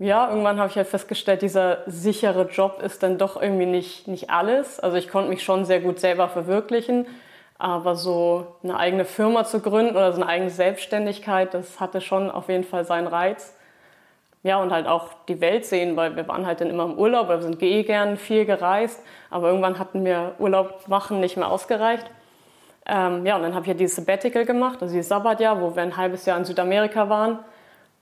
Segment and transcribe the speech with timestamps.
[0.00, 4.30] ja, irgendwann habe ich halt festgestellt, dieser sichere Job ist dann doch irgendwie nicht, nicht
[4.30, 4.80] alles.
[4.80, 7.06] Also ich konnte mich schon sehr gut selber verwirklichen,
[7.58, 12.30] aber so eine eigene Firma zu gründen oder so eine eigene Selbstständigkeit, das hatte schon
[12.30, 13.54] auf jeden Fall seinen Reiz.
[14.42, 17.28] Ja, und halt auch die Welt sehen, weil wir waren halt dann immer im Urlaub,
[17.28, 22.10] wir sind eh gern viel gereist, aber irgendwann hatten mir Urlaub machen nicht mehr ausgereicht.
[22.86, 25.82] Ähm, ja, und dann habe ich ja dieses Sabbatical gemacht, also dieses Sabbatjahr, wo wir
[25.82, 27.40] ein halbes Jahr in Südamerika waren.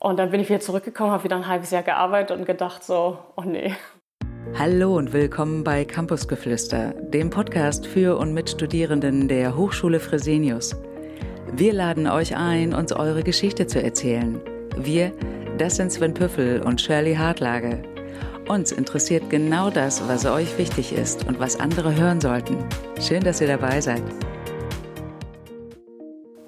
[0.00, 3.18] Und dann bin ich wieder zurückgekommen, habe wieder ein halbes Jahr gearbeitet und gedacht so,
[3.36, 3.74] oh nee.
[4.56, 10.76] Hallo und willkommen bei Campusgeflüster, dem Podcast für und mit Studierenden der Hochschule Fresenius.
[11.52, 14.40] Wir laden euch ein, uns eure Geschichte zu erzählen.
[14.76, 15.12] Wir,
[15.58, 17.82] das sind Sven Püffel und Shirley Hartlage.
[18.48, 22.64] Uns interessiert genau das, was euch wichtig ist und was andere hören sollten.
[23.00, 24.02] Schön, dass ihr dabei seid.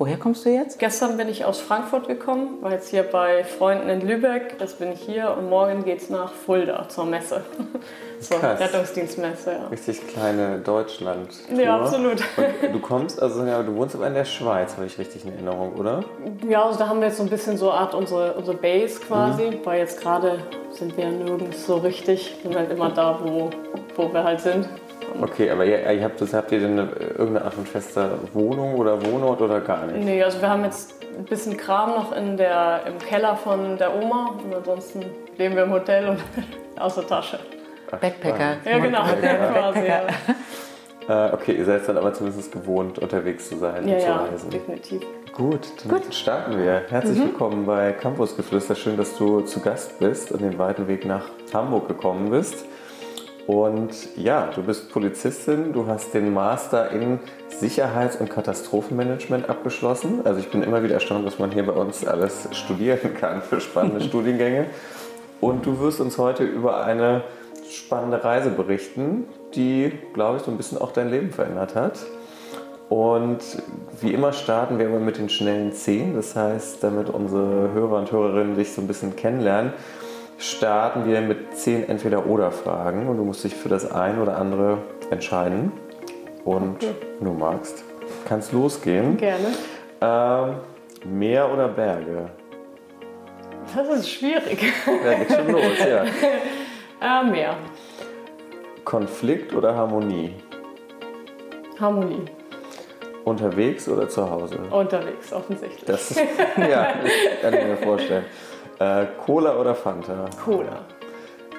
[0.01, 0.79] Woher kommst du jetzt?
[0.79, 4.57] Gestern bin ich aus Frankfurt gekommen, war jetzt hier bei Freunden in Lübeck.
[4.59, 7.45] Jetzt bin ich hier und morgen geht es nach Fulda zur Messe.
[8.21, 8.61] zur Krass.
[8.61, 9.53] Rettungsdienstmesse.
[9.53, 9.67] Ja.
[9.67, 11.29] Richtig kleine Deutschland.
[11.33, 11.63] -Tour.
[11.63, 12.23] Ja, absolut.
[12.63, 15.35] Und du kommst, also ja, du wohnst aber in der Schweiz, habe ich richtig in
[15.35, 16.03] Erinnerung, oder?
[16.49, 19.01] Ja, also da haben wir jetzt so ein bisschen so eine Art unsere, unsere Base
[19.01, 19.67] quasi, mhm.
[19.67, 20.39] weil jetzt gerade
[20.71, 22.37] sind wir ja nirgends so richtig.
[22.41, 23.51] Wir sind halt immer da, wo,
[23.97, 24.67] wo wir halt sind.
[25.21, 28.75] Okay, aber ihr, ihr habt, das, habt ihr denn eine, irgendeine Art von fester Wohnung
[28.75, 30.05] oder Wohnort oder gar nicht?
[30.05, 33.95] Nee, also wir haben jetzt ein bisschen Kram noch in der, im Keller von der
[33.95, 35.05] Oma und ansonsten
[35.37, 36.19] leben wir im Hotel und
[36.81, 37.39] aus der Tasche.
[37.91, 38.57] Backpacker.
[38.65, 39.03] Ja, genau.
[39.53, 40.03] Quasi, ja.
[41.09, 44.17] Äh, okay, ihr seid dann aber zumindest gewohnt, unterwegs zu sein ja, und zu ja,
[44.17, 44.51] reisen.
[44.51, 45.03] definitiv.
[45.35, 46.15] Gut, dann Gut.
[46.15, 46.83] starten wir.
[46.89, 47.25] Herzlich mhm.
[47.25, 48.75] willkommen bei Campusgeflüster.
[48.77, 52.65] Schön, dass du zu Gast bist und den weiten Weg nach Hamburg gekommen bist.
[53.51, 60.21] Und ja, du bist Polizistin, du hast den Master in Sicherheits- und Katastrophenmanagement abgeschlossen.
[60.23, 63.61] Also ich bin immer wieder erstaunt, was man hier bei uns alles studieren kann für
[63.61, 64.67] spannende Studiengänge.
[65.41, 67.25] Und du wirst uns heute über eine
[67.69, 69.25] spannende Reise berichten,
[69.57, 71.99] die, glaube ich, so ein bisschen auch dein Leben verändert hat.
[72.89, 73.41] Und
[74.01, 76.15] wie immer starten wir immer mit den schnellen Zehn.
[76.15, 79.73] Das heißt, damit unsere Hörer und Hörerinnen dich so ein bisschen kennenlernen,
[80.41, 84.79] starten wir mit zehn Entweder-Oder-Fragen und du musst dich für das eine oder andere
[85.11, 85.71] entscheiden.
[86.45, 86.95] Und okay.
[87.21, 87.85] du magst,
[88.27, 89.19] kannst losgehen.
[89.19, 89.49] Gerne.
[90.01, 90.57] Ähm,
[91.05, 92.31] Meer oder Berge?
[93.75, 94.73] Das ist schwierig.
[95.05, 96.05] Ja, geht schon los, ja.
[97.23, 97.57] äh, Meer.
[98.85, 100.35] Konflikt oder Harmonie?
[101.79, 102.25] Harmonie.
[103.31, 104.59] Unterwegs oder zu Hause?
[104.71, 105.85] Unterwegs, offensichtlich.
[105.85, 106.17] Das,
[106.57, 106.95] ja,
[107.41, 108.25] kann ich mir vorstellen.
[108.81, 110.25] Äh, Cola oder Fanta?
[110.45, 110.85] Cola.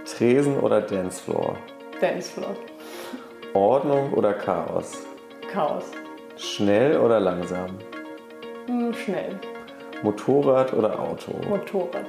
[0.05, 1.55] Tresen oder Dancefloor?
[2.01, 2.55] Dancefloor.
[3.53, 5.05] Ordnung oder Chaos?
[5.51, 5.85] Chaos.
[6.35, 7.69] Schnell oder langsam?
[8.65, 9.39] Hm, schnell.
[10.03, 11.31] Motorrad oder Auto?
[11.47, 12.07] Motorrad.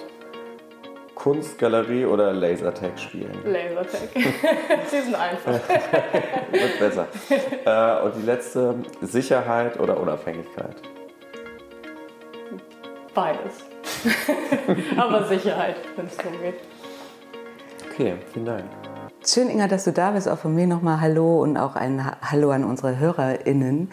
[1.22, 3.30] Kunstgalerie oder Lasertag spielen?
[3.44, 4.08] Lasertag.
[4.90, 5.52] Sie sind einfach.
[6.50, 7.06] Wird besser.
[7.64, 10.74] Äh, und die letzte, Sicherheit oder Unabhängigkeit?
[13.14, 13.52] Beides.
[14.96, 16.56] Aber Sicherheit, wenn es darum geht.
[17.88, 18.64] Okay, vielen Dank.
[19.24, 20.28] Schön, Inga, dass du da bist.
[20.28, 23.92] Auch von mir nochmal Hallo und auch ein Hallo an unsere HörerInnen.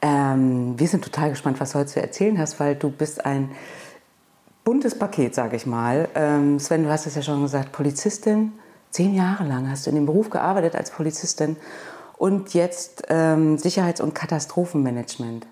[0.00, 3.50] Ähm, wir sind total gespannt, was du heute zu erzählen hast, weil du bist ein
[4.64, 6.08] buntes Paket, sage ich mal.
[6.14, 8.52] Ähm, Sven, du hast es ja schon gesagt, Polizistin.
[8.90, 11.56] Zehn Jahre lang hast du in dem Beruf gearbeitet als Polizistin
[12.18, 15.46] und jetzt ähm, Sicherheits- und Katastrophenmanagement.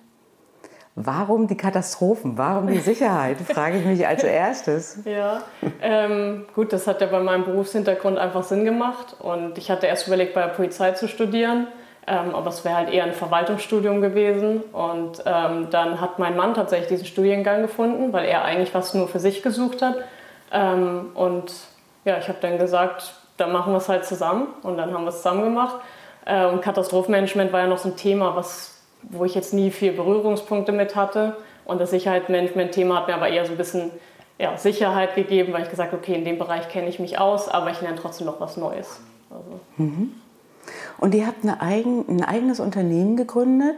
[0.95, 2.37] Warum die Katastrophen?
[2.37, 3.39] Warum die Sicherheit?
[3.49, 4.99] frage ich mich als erstes.
[5.05, 5.43] Ja,
[5.81, 9.17] ähm, gut, das hat ja bei meinem Berufshintergrund einfach Sinn gemacht.
[9.19, 11.69] Und ich hatte erst überlegt, bei der Polizei zu studieren.
[12.07, 14.63] Ähm, aber es wäre halt eher ein Verwaltungsstudium gewesen.
[14.73, 19.09] Und ähm, dann hat mein Mann tatsächlich diesen Studiengang gefunden, weil er eigentlich was nur
[19.09, 19.97] für sich gesucht hat.
[20.53, 21.53] Ähm, und
[22.05, 24.49] ja, ich habe dann gesagt, dann machen wir es halt zusammen.
[24.63, 25.77] Und dann haben wir es zusammen gemacht.
[26.25, 29.93] Äh, und Katastrophenmanagement war ja noch so ein Thema, was wo ich jetzt nie viel
[29.93, 31.37] Berührungspunkte mit hatte.
[31.65, 33.91] Und das Sicherheitsmanagement-Thema hat mir aber eher so ein bisschen
[34.39, 37.49] ja, Sicherheit gegeben, weil ich gesagt habe, okay, in dem Bereich kenne ich mich aus,
[37.49, 39.01] aber ich lerne trotzdem noch was Neues.
[39.31, 39.61] Also.
[39.77, 40.15] Mhm.
[41.01, 43.77] Und ihr habt eigen, ein eigenes Unternehmen gegründet.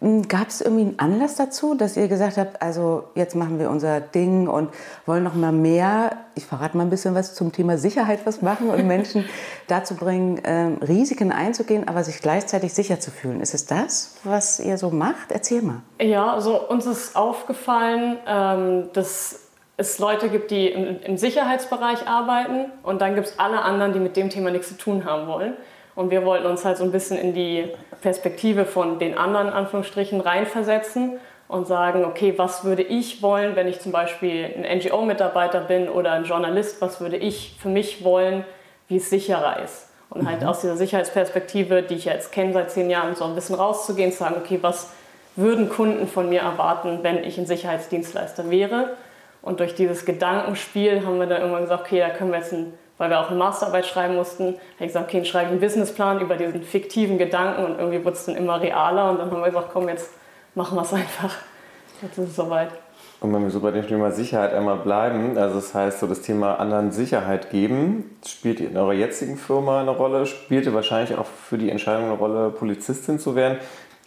[0.00, 3.70] Hm, Gab es irgendwie einen Anlass dazu, dass ihr gesagt habt, also jetzt machen wir
[3.70, 4.70] unser Ding und
[5.06, 8.70] wollen noch mal mehr, ich verrate mal ein bisschen was zum Thema Sicherheit was machen
[8.70, 9.24] und Menschen
[9.66, 13.40] dazu bringen, ähm, Risiken einzugehen, aber sich gleichzeitig sicher zu fühlen.
[13.40, 15.32] Ist es das, was ihr so macht?
[15.32, 15.82] Erzähl mal.
[16.00, 19.40] Ja, also uns ist aufgefallen, ähm, dass
[19.78, 24.00] es Leute gibt, die im, im Sicherheitsbereich arbeiten und dann gibt es alle anderen, die
[24.00, 25.54] mit dem Thema nichts zu tun haben wollen.
[25.98, 27.64] Und wir wollten uns halt so ein bisschen in die
[28.02, 31.18] Perspektive von den anderen Anführungsstrichen reinversetzen
[31.48, 36.12] und sagen, okay, was würde ich wollen, wenn ich zum Beispiel ein NGO-Mitarbeiter bin oder
[36.12, 38.44] ein Journalist, was würde ich für mich wollen,
[38.86, 39.88] wie es sicherer ist.
[40.08, 40.46] Und halt mhm.
[40.46, 44.18] aus dieser Sicherheitsperspektive, die ich jetzt kenne seit zehn Jahren, so ein bisschen rauszugehen, zu
[44.18, 44.92] sagen, okay, was
[45.34, 48.90] würden Kunden von mir erwarten, wenn ich ein Sicherheitsdienstleister wäre?
[49.42, 52.72] Und durch dieses Gedankenspiel haben wir dann irgendwann gesagt, okay, da können wir jetzt, ein,
[52.98, 56.20] weil wir auch eine Masterarbeit schreiben mussten, habe ich gesagt, okay, ich schreibe einen Businessplan
[56.20, 59.46] über diesen fiktiven Gedanken und irgendwie wurde es dann immer realer und dann haben wir
[59.46, 60.10] gesagt, komm, jetzt
[60.54, 61.34] machen wir es einfach.
[62.02, 62.70] Jetzt ist es soweit.
[63.20, 66.20] Und wenn wir so bei dem Thema Sicherheit einmal bleiben, also das heißt, so das
[66.20, 71.58] Thema anderen Sicherheit geben, spielt in eurer jetzigen Firma eine Rolle, spielte wahrscheinlich auch für
[71.58, 73.58] die Entscheidung eine Rolle, Polizistin zu werden.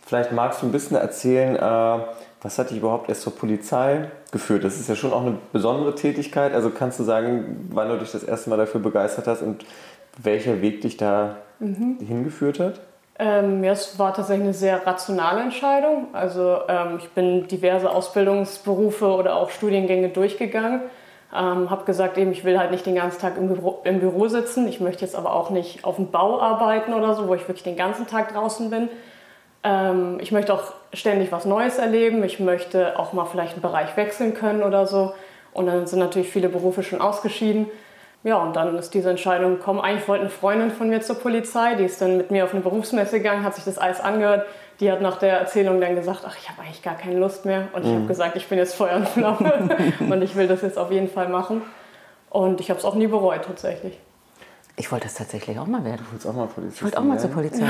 [0.05, 1.99] Vielleicht magst du ein bisschen erzählen, äh,
[2.41, 4.63] was hat dich überhaupt erst zur Polizei geführt?
[4.63, 6.53] Das ist ja schon auch eine besondere Tätigkeit.
[6.53, 9.65] Also kannst du sagen, wann du dich das erste Mal dafür begeistert hast und
[10.21, 11.97] welcher Weg dich da mhm.
[11.99, 12.81] hingeführt hat?
[13.19, 16.07] Ähm, ja, es war tatsächlich eine sehr rationale Entscheidung.
[16.13, 20.81] Also ähm, ich bin diverse Ausbildungsberufe oder auch Studiengänge durchgegangen.
[21.33, 24.27] Ähm, habe gesagt, eben, ich will halt nicht den ganzen Tag im Büro, im Büro
[24.27, 24.67] sitzen.
[24.67, 27.63] Ich möchte jetzt aber auch nicht auf dem Bau arbeiten oder so, wo ich wirklich
[27.63, 28.89] den ganzen Tag draußen bin.
[29.63, 32.23] Ähm, ich möchte auch ständig was Neues erleben.
[32.23, 35.13] Ich möchte auch mal vielleicht einen Bereich wechseln können oder so.
[35.53, 37.67] Und dann sind natürlich viele Berufe schon ausgeschieden.
[38.23, 39.81] Ja, und dann ist diese Entscheidung gekommen.
[39.81, 42.61] Eigentlich wollte eine Freundin von mir zur Polizei, die ist dann mit mir auf eine
[42.61, 44.45] Berufsmesse gegangen, hat sich das alles angehört.
[44.79, 47.67] Die hat nach der Erzählung dann gesagt, ach, ich habe eigentlich gar keine Lust mehr.
[47.73, 47.95] Und ich mhm.
[47.97, 49.69] habe gesagt, ich bin jetzt Feuer und Flamme
[49.99, 51.63] und ich will das jetzt auf jeden Fall machen.
[52.29, 53.97] Und ich habe es auch nie bereut tatsächlich.
[54.81, 56.03] Ich wollte das tatsächlich auch mal werden.
[56.17, 56.75] Ich auch mal Polizei.
[56.77, 57.67] Ich wollte auch mal zur Polizei.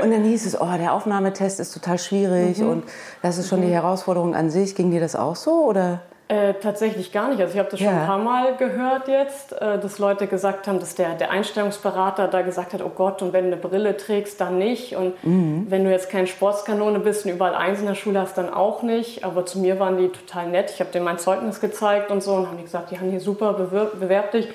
[0.00, 2.68] Und dann hieß es, oh, der Aufnahmetest ist total schwierig mhm.
[2.68, 2.84] und
[3.20, 3.66] das ist schon mhm.
[3.66, 4.76] die Herausforderung an sich.
[4.76, 6.02] Ging dir das auch so oder?
[6.28, 7.40] Äh, tatsächlich gar nicht.
[7.40, 10.78] Also ich habe das schon ein paar Mal gehört jetzt, äh, dass Leute gesagt haben,
[10.78, 14.40] dass der, der Einstellungsberater da gesagt hat, oh Gott, und wenn du eine Brille trägst,
[14.40, 14.94] dann nicht.
[14.94, 15.66] Und mhm.
[15.68, 18.84] wenn du jetzt kein Sportskanone bist und überall eins in der Schule hast, dann auch
[18.84, 19.24] nicht.
[19.24, 20.70] Aber zu mir waren die total nett.
[20.70, 23.20] Ich habe denen mein Zeugnis gezeigt und so und haben die gesagt, die haben hier
[23.20, 24.48] super, bewirb, bewerb dich.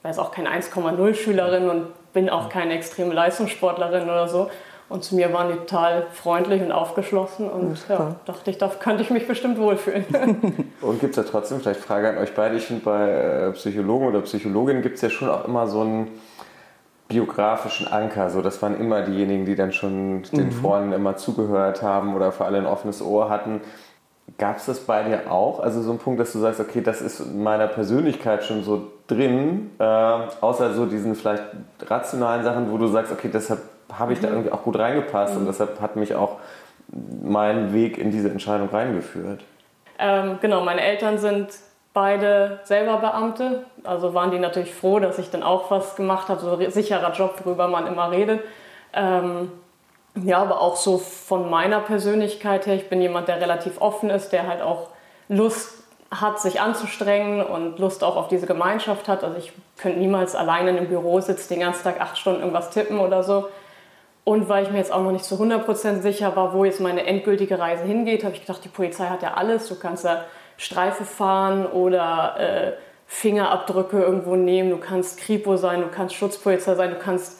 [0.00, 4.50] Ich war jetzt auch keine 1,0 Schülerin und bin auch keine extreme Leistungssportlerin oder so.
[4.88, 9.02] Und zu mir waren die total freundlich und aufgeschlossen und ja, dachte ich, da könnte
[9.02, 10.04] ich mich bestimmt wohlfühlen.
[10.80, 14.06] und gibt es ja trotzdem, vielleicht Frage an euch beide, ich finde bei äh, Psychologen
[14.08, 16.08] oder Psychologinnen gibt es ja schon auch immer so einen
[17.06, 18.30] biografischen Anker.
[18.30, 20.52] So, das waren immer diejenigen, die dann schon den mhm.
[20.52, 23.60] Freunden immer zugehört haben oder vor allem ein offenes Ohr hatten.
[24.38, 25.60] Gab es das bei dir auch?
[25.60, 28.88] Also so ein Punkt, dass du sagst, okay, das ist in meiner Persönlichkeit schon so
[29.06, 31.42] drin, äh, außer so diesen vielleicht
[31.86, 33.60] rationalen Sachen, wo du sagst, okay, deshalb
[33.92, 34.34] habe ich da mhm.
[34.34, 35.40] irgendwie auch gut reingepasst mhm.
[35.40, 36.36] und deshalb hat mich auch
[37.22, 39.42] mein Weg in diese Entscheidung reingeführt.
[39.98, 41.48] Ähm, genau, meine Eltern sind
[41.92, 46.40] beide selber Beamte, also waren die natürlich froh, dass ich dann auch was gemacht habe,
[46.40, 48.40] so ein sicherer Job, worüber man immer redet.
[48.92, 49.50] Ähm,
[50.14, 54.30] ja, aber auch so von meiner Persönlichkeit her, ich bin jemand, der relativ offen ist,
[54.30, 54.88] der halt auch
[55.28, 55.80] Lust
[56.10, 59.22] hat, sich anzustrengen und Lust auch auf diese Gemeinschaft hat.
[59.22, 62.98] Also ich könnte niemals alleine im Büro sitzen, den ganzen Tag acht Stunden irgendwas tippen
[62.98, 63.48] oder so.
[64.24, 67.06] Und weil ich mir jetzt auch noch nicht zu 100% sicher war, wo jetzt meine
[67.06, 69.68] endgültige Reise hingeht, habe ich gedacht, die Polizei hat ja alles.
[69.68, 70.24] Du kannst da
[70.56, 72.72] Streife fahren oder äh,
[73.06, 77.39] Fingerabdrücke irgendwo nehmen, du kannst Kripo sein, du kannst Schutzpolizei sein, du kannst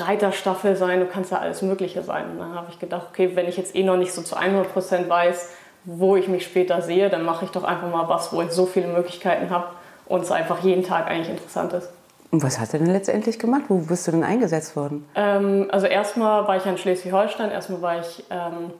[0.00, 2.30] Reiterstaffel sein, du kannst da alles Mögliche sein.
[2.30, 5.08] Und dann habe ich gedacht, okay, wenn ich jetzt eh noch nicht so zu 100%
[5.08, 5.50] weiß,
[5.84, 8.66] wo ich mich später sehe, dann mache ich doch einfach mal was, wo ich so
[8.66, 9.66] viele Möglichkeiten habe
[10.06, 11.90] und es einfach jeden Tag eigentlich interessant ist.
[12.30, 13.62] Und was hast du denn letztendlich gemacht?
[13.68, 15.06] Wo bist du denn eingesetzt worden?
[15.14, 18.72] Ähm, also erstmal war ich in Schleswig-Holstein, erstmal war ich ähm,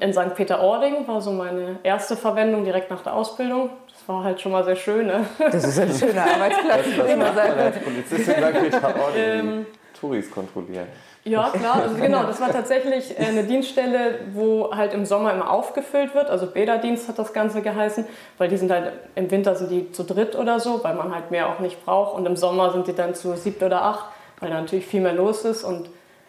[0.00, 0.34] in St.
[0.34, 3.70] Peter-Ording, war so meine erste Verwendung direkt nach der Ausbildung.
[3.88, 5.06] Das war halt schon mal sehr schön.
[5.06, 5.24] Ne?
[5.38, 6.84] Das ist ein schöner Arbeitsplatz.
[6.86, 8.60] Was, was macht man als Polizistin St.
[8.60, 9.16] Peter-Ording?
[9.16, 9.66] Ähm,
[9.98, 10.86] Touris kontrollieren.
[11.24, 11.82] Ja, klar.
[11.82, 16.28] Also genau, das war tatsächlich äh, eine Dienststelle, wo halt im Sommer immer aufgefüllt wird.
[16.28, 18.04] Also Bäderdienst hat das Ganze geheißen,
[18.36, 21.30] weil die sind halt im Winter sind die zu dritt oder so, weil man halt
[21.30, 22.14] mehr auch nicht braucht.
[22.14, 24.04] Und im Sommer sind die dann zu siebt oder acht,
[24.40, 25.64] weil da natürlich viel mehr los ist.
[25.64, 25.88] Und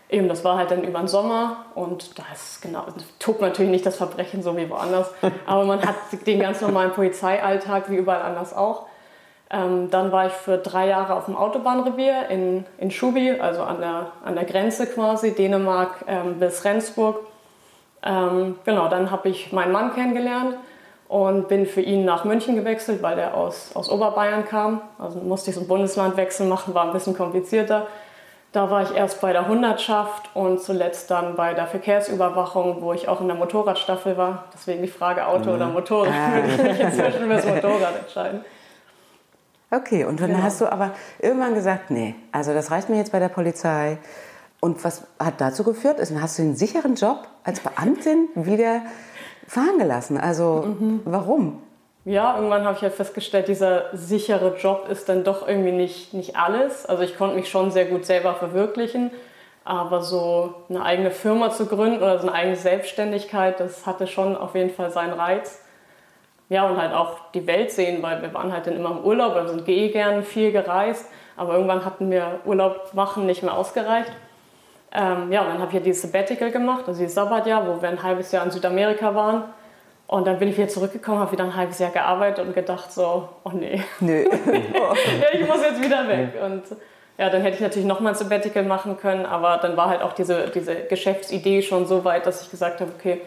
[0.09, 2.85] eben, das war halt dann über den Sommer und da ist genau,
[3.19, 5.11] tobt natürlich nicht das Verbrechen so wie woanders.
[5.45, 5.95] Aber man hat
[6.25, 8.85] den ganz normalen Polizeialltag wie überall anders auch.
[9.51, 13.79] Ähm, dann war ich für drei Jahre auf dem Autobahnrevier in, in Schubi, also an
[13.79, 17.19] der, an der Grenze quasi, Dänemark ähm, bis Rendsburg.
[18.03, 20.55] Ähm, genau, dann habe ich meinen Mann kennengelernt
[21.07, 24.81] und bin für ihn nach München gewechselt, weil er aus, aus Oberbayern kam.
[24.97, 27.85] Also musste ich so einen Bundeslandwechsel machen, war ein bisschen komplizierter.
[28.51, 33.07] Da war ich erst bei der Hundertschaft und zuletzt dann bei der Verkehrsüberwachung, wo ich
[33.07, 34.45] auch in der Motorradstaffel war.
[34.53, 35.55] Deswegen die Frage Auto mhm.
[35.55, 36.35] oder Motorrad, ah.
[36.35, 38.45] würde ich mich inzwischen für das Motorrad entscheiden.
[39.71, 40.43] Okay, und dann genau.
[40.43, 43.97] hast du aber irgendwann gesagt, nee, also das reicht mir jetzt bei der Polizei.
[44.59, 45.99] Und was hat dazu geführt?
[45.99, 48.81] Also hast du einen sicheren Job als Beamtin wieder
[49.47, 50.17] fahren gelassen.
[50.17, 51.01] Also mhm.
[51.05, 51.61] warum?
[52.05, 56.35] Ja, irgendwann habe ich halt festgestellt, dieser sichere Job ist dann doch irgendwie nicht, nicht
[56.35, 56.85] alles.
[56.85, 59.09] Also ich konnte mich schon sehr gut selber verwirklichen,
[59.63, 64.37] aber so eine eigene Firma zu gründen oder so eine eigene Selbstständigkeit, das hatte schon
[64.37, 65.64] auf jeden Fall seinen Reiz.
[66.49, 69.33] Ja, und halt auch die Welt sehen, weil wir waren halt dann immer im Urlaub,
[69.33, 74.11] wir sind eh gern viel gereist, aber irgendwann hatten mir Urlaub machen nicht mehr ausgereicht.
[74.93, 77.89] Ähm, ja, und dann habe ich ja dieses Sabbatical gemacht, also dieses Sabbatjahr, wo wir
[77.89, 79.43] ein halbes Jahr in Südamerika waren.
[80.07, 83.27] Und dann bin ich wieder zurückgekommen, habe wieder ein halbes Jahr gearbeitet und gedacht so,
[83.43, 83.83] oh nee.
[84.01, 86.33] Ja, ich muss jetzt wieder weg.
[86.45, 86.63] Und
[87.17, 90.13] ja, dann hätte ich natürlich nochmal ein Sabbatical machen können, aber dann war halt auch
[90.13, 93.21] diese, diese Geschäftsidee schon so weit, dass ich gesagt habe, okay,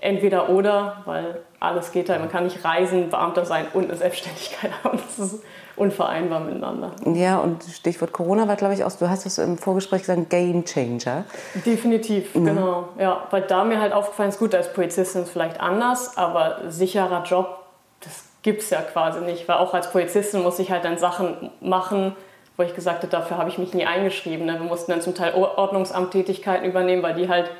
[0.00, 2.20] entweder oder, weil alles geht halt.
[2.20, 4.98] Man kann nicht reisen, Beamter sein und eine Selbstständigkeit haben.
[4.98, 5.42] Das ist
[5.76, 6.92] unvereinbar miteinander.
[7.04, 10.64] Ja, und Stichwort Corona war, glaube ich, auch, du hast es im Vorgespräch gesagt, Game
[10.64, 11.24] Changer.
[11.66, 12.44] Definitiv, mhm.
[12.44, 12.88] genau.
[12.98, 16.60] Ja, weil da mir halt aufgefallen ist, gut, als Polizistin ist es vielleicht anders, aber
[16.68, 17.64] sicherer Job,
[18.00, 19.48] das gibt es ja quasi nicht.
[19.48, 22.14] Weil auch als Polizistin muss ich halt dann Sachen machen,
[22.56, 24.46] wo ich gesagt habe, dafür habe ich mich nie eingeschrieben.
[24.46, 24.54] Ne?
[24.54, 27.50] Wir mussten dann zum Teil Ordnungsamttätigkeiten übernehmen, weil die halt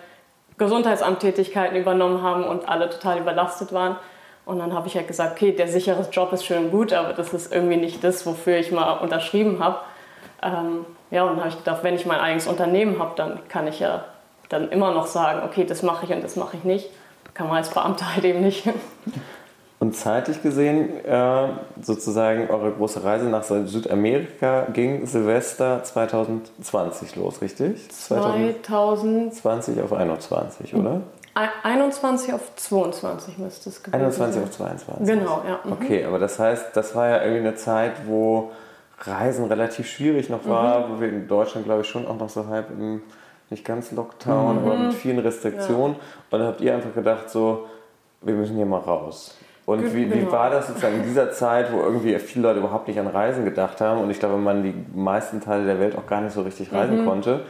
[0.58, 3.96] Gesundheitsamttätigkeiten übernommen haben und alle total überlastet waren.
[4.46, 7.12] Und dann habe ich halt gesagt, okay, der sichere Job ist schön und gut, aber
[7.14, 9.78] das ist irgendwie nicht das, wofür ich mal unterschrieben habe.
[10.42, 13.66] Ähm, ja, und dann habe ich gedacht, wenn ich mein eigenes Unternehmen habe, dann kann
[13.66, 14.04] ich ja
[14.50, 16.90] dann immer noch sagen, okay, das mache ich und das mache ich nicht.
[17.32, 18.68] Kann man als Beamter halt eben nicht.
[19.84, 21.48] Und zeitlich gesehen, äh,
[21.82, 27.90] sozusagen eure große Reise nach Südamerika ging Silvester 2020 los, richtig?
[27.90, 31.02] 2020 auf 21, oder?
[31.64, 35.06] 21 auf 22 müsste es gewesen 21 auf 22.
[35.06, 35.60] Genau, ja.
[35.64, 35.72] Mhm.
[35.72, 38.52] Okay, aber das heißt, das war ja irgendwie eine Zeit, wo
[39.00, 40.92] Reisen relativ schwierig noch war, mhm.
[40.94, 43.02] wo wir in Deutschland, glaube ich, schon auch noch so halb im,
[43.50, 44.66] nicht ganz Lockdown, mhm.
[44.66, 45.96] aber mit vielen Restriktionen.
[45.96, 46.02] Ja.
[46.30, 47.66] Und dann habt ihr einfach gedacht, so,
[48.22, 49.36] wir müssen hier mal raus.
[49.66, 50.32] Und wie, wie genau.
[50.32, 53.80] war das sozusagen in dieser Zeit, wo irgendwie viele Leute überhaupt nicht an Reisen gedacht
[53.80, 56.72] haben und ich glaube, man die meisten Teile der Welt auch gar nicht so richtig
[56.72, 57.06] reisen mhm.
[57.06, 57.40] konnte?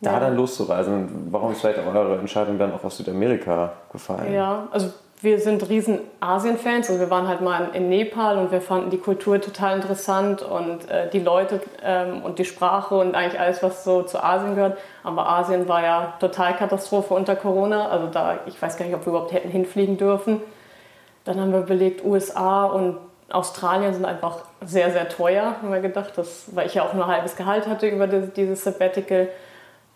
[0.00, 0.20] da ja.
[0.20, 1.28] dann loszureisen?
[1.30, 4.32] Warum ist vielleicht auch eure Entscheidung dann auch aus Südamerika gefallen?
[4.32, 6.90] Ja, also wir sind riesen Asien-Fans.
[6.90, 10.88] Also wir waren halt mal in Nepal und wir fanden die Kultur total interessant und
[10.90, 14.76] äh, die Leute ähm, und die Sprache und eigentlich alles, was so zu Asien gehört.
[15.02, 17.88] Aber Asien war ja total Katastrophe unter Corona.
[17.88, 20.42] Also da, ich weiß gar nicht, ob wir überhaupt hätten hinfliegen dürfen.
[21.26, 22.96] Dann haben wir überlegt, USA und
[23.30, 26.12] Australien sind einfach sehr, sehr teuer, haben wir gedacht.
[26.16, 29.28] Das, weil ich ja auch nur halbes Gehalt hatte über dieses Sabbatical.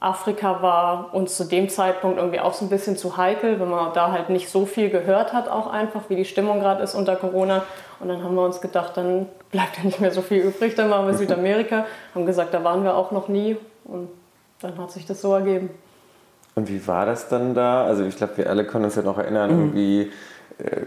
[0.01, 3.93] Afrika war uns zu dem Zeitpunkt irgendwie auch so ein bisschen zu heikel, wenn man
[3.93, 7.17] da halt nicht so viel gehört hat, auch einfach, wie die Stimmung gerade ist unter
[7.17, 7.65] Corona.
[8.01, 10.89] Und dann haben wir uns gedacht, dann bleibt ja nicht mehr so viel übrig, dann
[10.89, 11.85] machen wir Südamerika.
[12.15, 14.09] Haben gesagt, da waren wir auch noch nie und
[14.61, 15.71] dann hat sich das so ergeben.
[16.55, 17.85] Und wie war das dann da?
[17.85, 19.61] Also ich glaube, wir alle können uns ja noch erinnern, mhm.
[19.61, 20.13] irgendwie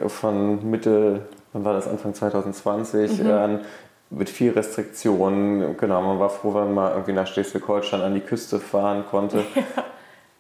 [0.08, 1.22] von Mitte,
[1.54, 3.32] wann war das, Anfang 2020 mhm.
[3.32, 3.62] an,
[4.10, 5.78] mit viel Restriktionen.
[5.78, 9.44] Genau, man war froh, wenn man irgendwie nach Schleswig-Holstein an die Küste fahren konnte.
[9.56, 9.64] Ja.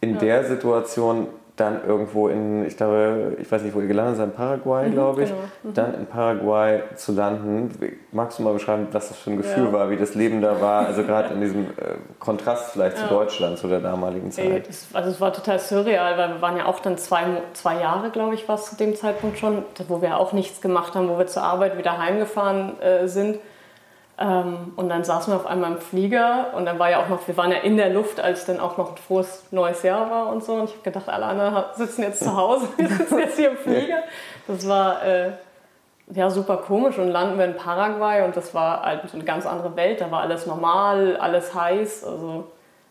[0.02, 0.20] In ja.
[0.20, 4.34] der Situation dann irgendwo in, ich glaube, ich weiß nicht, wo ihr gelandet seid, in
[4.34, 5.42] Paraguay, mhm, glaube ich, genau.
[5.62, 5.74] mhm.
[5.76, 7.98] dann in Paraguay zu landen.
[8.12, 9.74] Magst du mal beschreiben, was das für ein Gefühl ja.
[9.74, 13.04] war, wie das Leben da war, also gerade in diesem äh, Kontrast vielleicht ja.
[13.04, 14.68] zu Deutschland, zu der damaligen Zeit?
[14.68, 18.10] Das, also es war total surreal, weil wir waren ja auch dann zwei, zwei Jahre,
[18.10, 21.28] glaube ich, was zu dem Zeitpunkt schon, wo wir auch nichts gemacht haben, wo wir
[21.28, 23.38] zur Arbeit wieder heimgefahren äh, sind
[24.20, 27.27] ähm, und dann saßen wir auf einmal im Flieger und dann war ja auch noch,
[27.27, 30.29] wir waren ja in der Luft, als dann auch noch ein frohes neues Jahr war
[30.29, 30.53] und so.
[30.53, 33.58] Und ich habe gedacht, alle anderen sitzen jetzt zu Hause, wir sitzen jetzt hier im
[33.58, 34.03] Flieger.
[34.48, 35.32] Das war äh,
[36.13, 39.75] ja super komisch und landen wir in Paraguay und das war halt eine ganz andere
[39.75, 40.00] Welt.
[40.00, 42.03] Da war alles normal, alles heiß.
[42.03, 42.43] Also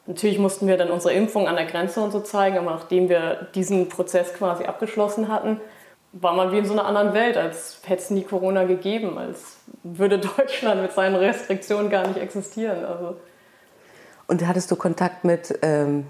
[0.06, 3.46] natürlich mussten wir dann unsere Impfung an der Grenze und so zeigen, aber nachdem wir
[3.54, 5.60] diesen Prozess quasi abgeschlossen hatten,
[6.12, 9.56] war man wie in so einer anderen Welt, als hätte es nie Corona gegeben, als
[9.82, 12.84] würde Deutschland mit seinen Restriktionen gar nicht existieren.
[12.84, 13.16] Also.
[14.26, 16.06] Und hattest du Kontakt mit, ähm,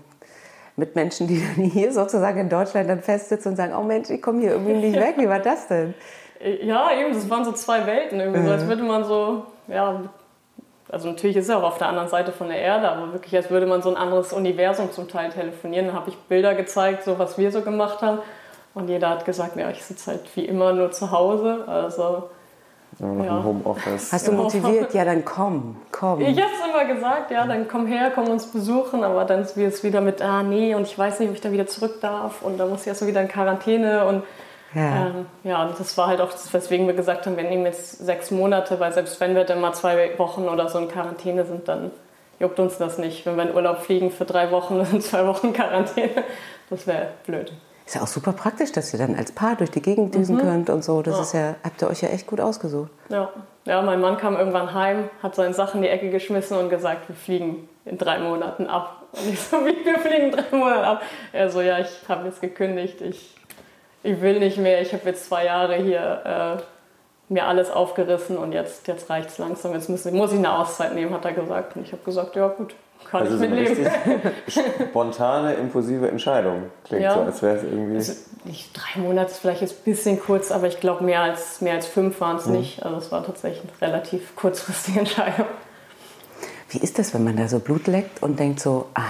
[0.76, 4.40] mit Menschen, die hier sozusagen in Deutschland dann festsitzen und sagen, oh Mensch, ich komme
[4.40, 5.94] hier irgendwie nicht weg, wie war das denn?
[6.60, 8.46] Ja, eben, das waren so zwei Welten irgendwie, mhm.
[8.46, 10.02] so, als würde man so, ja,
[10.92, 13.48] also natürlich ist er auch auf der anderen Seite von der Erde, aber wirklich, als
[13.48, 15.86] würde man so ein anderes Universum zum Teil telefonieren.
[15.86, 18.18] Da habe ich Bilder gezeigt, so was wir so gemacht haben.
[18.74, 21.64] Und jeder hat gesagt, ja, ich sitze halt wie immer nur zu Hause.
[21.66, 22.30] Also
[22.98, 23.44] ja, ja.
[23.44, 24.12] Homeoffice.
[24.12, 24.94] Hast du motiviert?
[24.94, 26.20] Ja, dann komm, komm.
[26.20, 29.04] Ich habe es immer gesagt, ja, dann komm her, komm uns besuchen.
[29.04, 31.52] Aber dann ist es wieder mit, ah nee, und ich weiß nicht, ob ich da
[31.52, 32.42] wieder zurück darf.
[32.42, 34.06] Und dann muss ich erst wieder in Quarantäne.
[34.06, 34.22] Und
[34.74, 35.06] ja.
[35.06, 37.98] Ähm, ja, und das war halt auch das, weswegen wir gesagt haben, wir nehmen jetzt
[37.98, 41.68] sechs Monate, weil selbst wenn wir dann mal zwei Wochen oder so in Quarantäne sind,
[41.68, 41.90] dann
[42.40, 43.26] juckt uns das nicht.
[43.26, 46.24] Wenn wir in Urlaub fliegen für drei Wochen, sind zwei Wochen Quarantäne.
[46.70, 47.52] Das wäre blöd.
[47.84, 50.70] Ist ja auch super praktisch, dass ihr dann als Paar durch die Gegend düsen könnt
[50.70, 51.02] und so.
[51.02, 51.22] Das Ja.
[51.22, 52.90] ist ja, habt ihr euch ja echt gut ausgesucht.
[53.08, 53.28] Ja.
[53.64, 57.08] ja, mein Mann kam irgendwann heim, hat seine Sachen in die Ecke geschmissen und gesagt,
[57.08, 58.98] wir fliegen in drei Monaten ab.
[59.12, 61.02] Und ich so, wie, wir fliegen in drei Monaten ab?
[61.32, 63.36] Er so, ja, ich habe jetzt gekündigt, ich,
[64.02, 68.52] ich will nicht mehr, ich habe jetzt zwei Jahre hier äh, mir alles aufgerissen und
[68.52, 71.76] jetzt, jetzt reicht es langsam, jetzt muss, muss ich eine Auszeit nehmen, hat er gesagt.
[71.76, 72.74] Und ich habe gesagt, ja gut,
[73.10, 73.88] kann Also ich so richtig
[74.90, 76.64] spontane, impulsive Entscheidung.
[76.84, 77.14] Klingt Ja.
[77.14, 77.96] so, als wäre es irgendwie.
[77.96, 78.12] Also
[78.74, 81.86] drei Monate ist vielleicht jetzt ein bisschen kurz, aber ich glaube, mehr als, mehr als
[81.86, 82.82] fünf waren es nicht.
[82.84, 85.46] Also es war tatsächlich eine relativ kurzfristige Entscheidung.
[86.70, 89.02] Wie ist das, wenn man da so Blut leckt und denkt so, ah,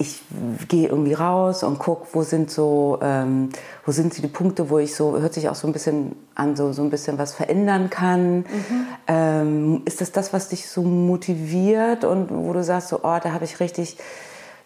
[0.00, 0.22] ich
[0.68, 3.50] gehe irgendwie raus und gucke, wo sind so, ähm,
[3.84, 6.72] wo sind die Punkte, wo ich so, hört sich auch so ein bisschen an, so,
[6.72, 8.46] so ein bisschen was verändern kann.
[9.06, 13.32] Ähm, ist das das, was dich so motiviert und wo du sagst, so, oh, da
[13.32, 13.98] habe ich richtig,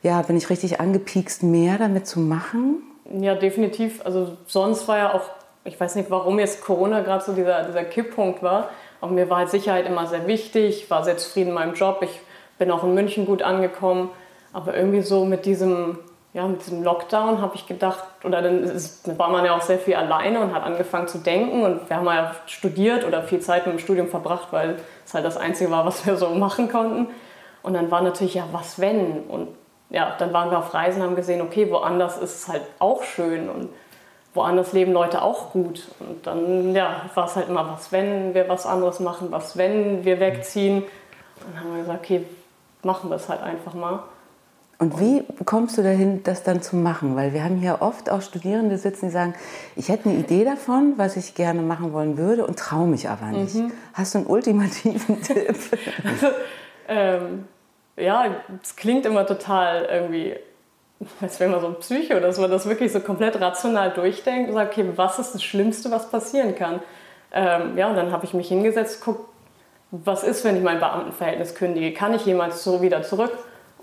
[0.04, 2.84] ja, bin ich richtig angepiekst, mehr damit zu machen?
[3.12, 4.06] Ja, definitiv.
[4.06, 5.30] Also sonst war ja auch,
[5.64, 9.38] ich weiß nicht, warum jetzt Corona gerade so dieser, dieser Kipppunkt war, aber mir war
[9.38, 12.20] halt Sicherheit immer sehr wichtig, ich war sehr zufrieden in meinem Job, ich
[12.56, 14.10] bin auch in München gut angekommen,
[14.54, 15.98] aber irgendwie so mit diesem,
[16.32, 18.70] ja, mit diesem Lockdown habe ich gedacht, oder dann
[19.18, 22.06] war man ja auch sehr viel alleine und hat angefangen zu denken und wir haben
[22.06, 25.84] ja studiert oder viel Zeit mit dem Studium verbracht, weil es halt das Einzige war,
[25.84, 27.08] was wir so machen konnten.
[27.62, 29.24] Und dann war natürlich, ja, was wenn?
[29.24, 29.48] Und
[29.90, 33.48] ja, dann waren wir auf Reisen, haben gesehen, okay, woanders ist es halt auch schön
[33.48, 33.70] und
[34.34, 35.88] woanders leben Leute auch gut.
[35.98, 40.04] Und dann ja, war es halt immer, was wenn wir was anderes machen, was wenn
[40.04, 40.84] wir wegziehen.
[41.44, 42.24] Und dann haben wir gesagt, okay,
[42.84, 44.04] machen wir es halt einfach mal.
[44.78, 47.14] Und wie kommst du dahin, das dann zu machen?
[47.16, 49.34] Weil wir haben hier oft auch Studierende sitzen, die sagen,
[49.76, 53.26] ich hätte eine Idee davon, was ich gerne machen wollen würde und traue mich aber
[53.26, 53.56] nicht.
[53.92, 55.56] Hast du einen ultimativen Tipp?
[56.88, 57.44] Ähm,
[57.96, 58.26] ja,
[58.62, 60.34] es klingt immer total irgendwie,
[61.20, 64.54] als wäre man so ein Psycho, dass man das wirklich so komplett rational durchdenkt und
[64.54, 66.80] sagt, okay, was ist das Schlimmste, was passieren kann?
[67.32, 69.28] Ähm, ja, und dann habe ich mich hingesetzt, guck,
[69.90, 71.92] was ist, wenn ich mein Beamtenverhältnis kündige?
[71.92, 73.32] Kann ich jemals so wieder zurück?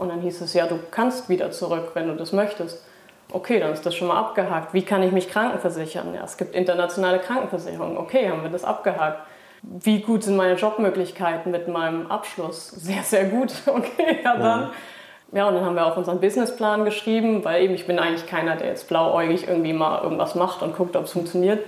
[0.02, 2.84] Und dann hieß es, ja, du kannst wieder zurück, wenn du das möchtest.
[3.32, 4.74] Okay, dann ist das schon mal abgehakt.
[4.74, 6.16] Wie kann ich mich krankenversichern?
[6.16, 7.98] Ja, es gibt internationale Krankenversicherungen.
[7.98, 9.20] Okay, haben wir das abgehakt.
[9.62, 12.70] Wie gut sind meine Jobmöglichkeiten mit meinem Abschluss?
[12.70, 13.54] Sehr, sehr gut.
[13.68, 14.70] Okay, ja dann.
[15.34, 18.56] Ja, und dann haben wir auch unseren Businessplan geschrieben, weil eben ich bin eigentlich keiner,
[18.56, 21.64] der jetzt blauäugig irgendwie mal irgendwas macht und guckt, ob es funktioniert.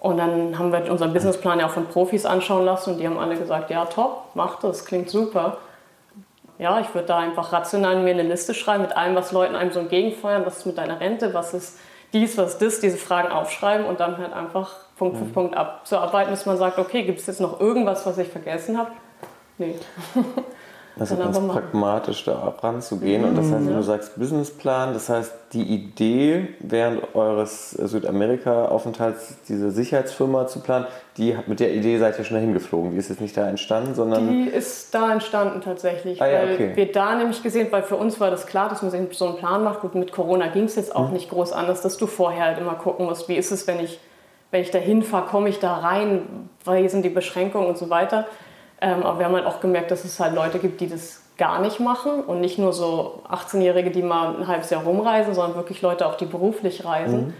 [0.00, 3.20] Und dann haben wir unseren Businessplan ja auch von Profis anschauen lassen und die haben
[3.20, 5.58] alle gesagt, ja top, mach das, klingt super.
[6.58, 9.70] Ja, ich würde da einfach rational mir eine Liste schreiben mit allem, was Leuten einem
[9.70, 11.78] so entgegenfeuern, was ist mit deiner Rente, was ist
[12.12, 16.30] dies, was ist das, diese Fragen aufschreiben und dann halt einfach Punkt für Punkt abzuarbeiten,
[16.32, 18.90] bis man sagt, okay, gibt es jetzt noch irgendwas, was ich vergessen habe?
[19.58, 19.76] Nee.
[21.00, 23.24] Also Dann ganz pragmatisch da ranzugehen.
[23.24, 29.70] Und das heißt, wenn du sagst Businessplan, das heißt, die Idee während eures Südamerika-Aufenthalts, diese
[29.70, 32.92] Sicherheitsfirma zu planen, die, mit der Idee seid ihr schon dahin geflogen.
[32.92, 34.28] Die ist jetzt nicht da entstanden, sondern.
[34.28, 36.72] Die ist da entstanden tatsächlich, Ah ja, weil okay.
[36.74, 39.36] wir da nämlich gesehen, weil für uns war das klar, dass man sich so einen
[39.36, 39.80] Plan macht.
[39.80, 41.00] Gut, mit Corona ging es jetzt Mhm.
[41.00, 43.80] auch nicht groß anders, dass du vorher halt immer gucken musst, wie ist es, wenn
[43.80, 43.98] ich,
[44.50, 48.26] wenn ich da hinfahre, komme ich da rein, weil sind die Beschränkungen und so weiter.
[48.80, 51.60] Ähm, aber wir haben halt auch gemerkt, dass es halt Leute gibt, die das gar
[51.60, 55.82] nicht machen und nicht nur so 18-Jährige, die mal ein halbes Jahr rumreisen, sondern wirklich
[55.82, 57.34] Leute auch, die beruflich reisen.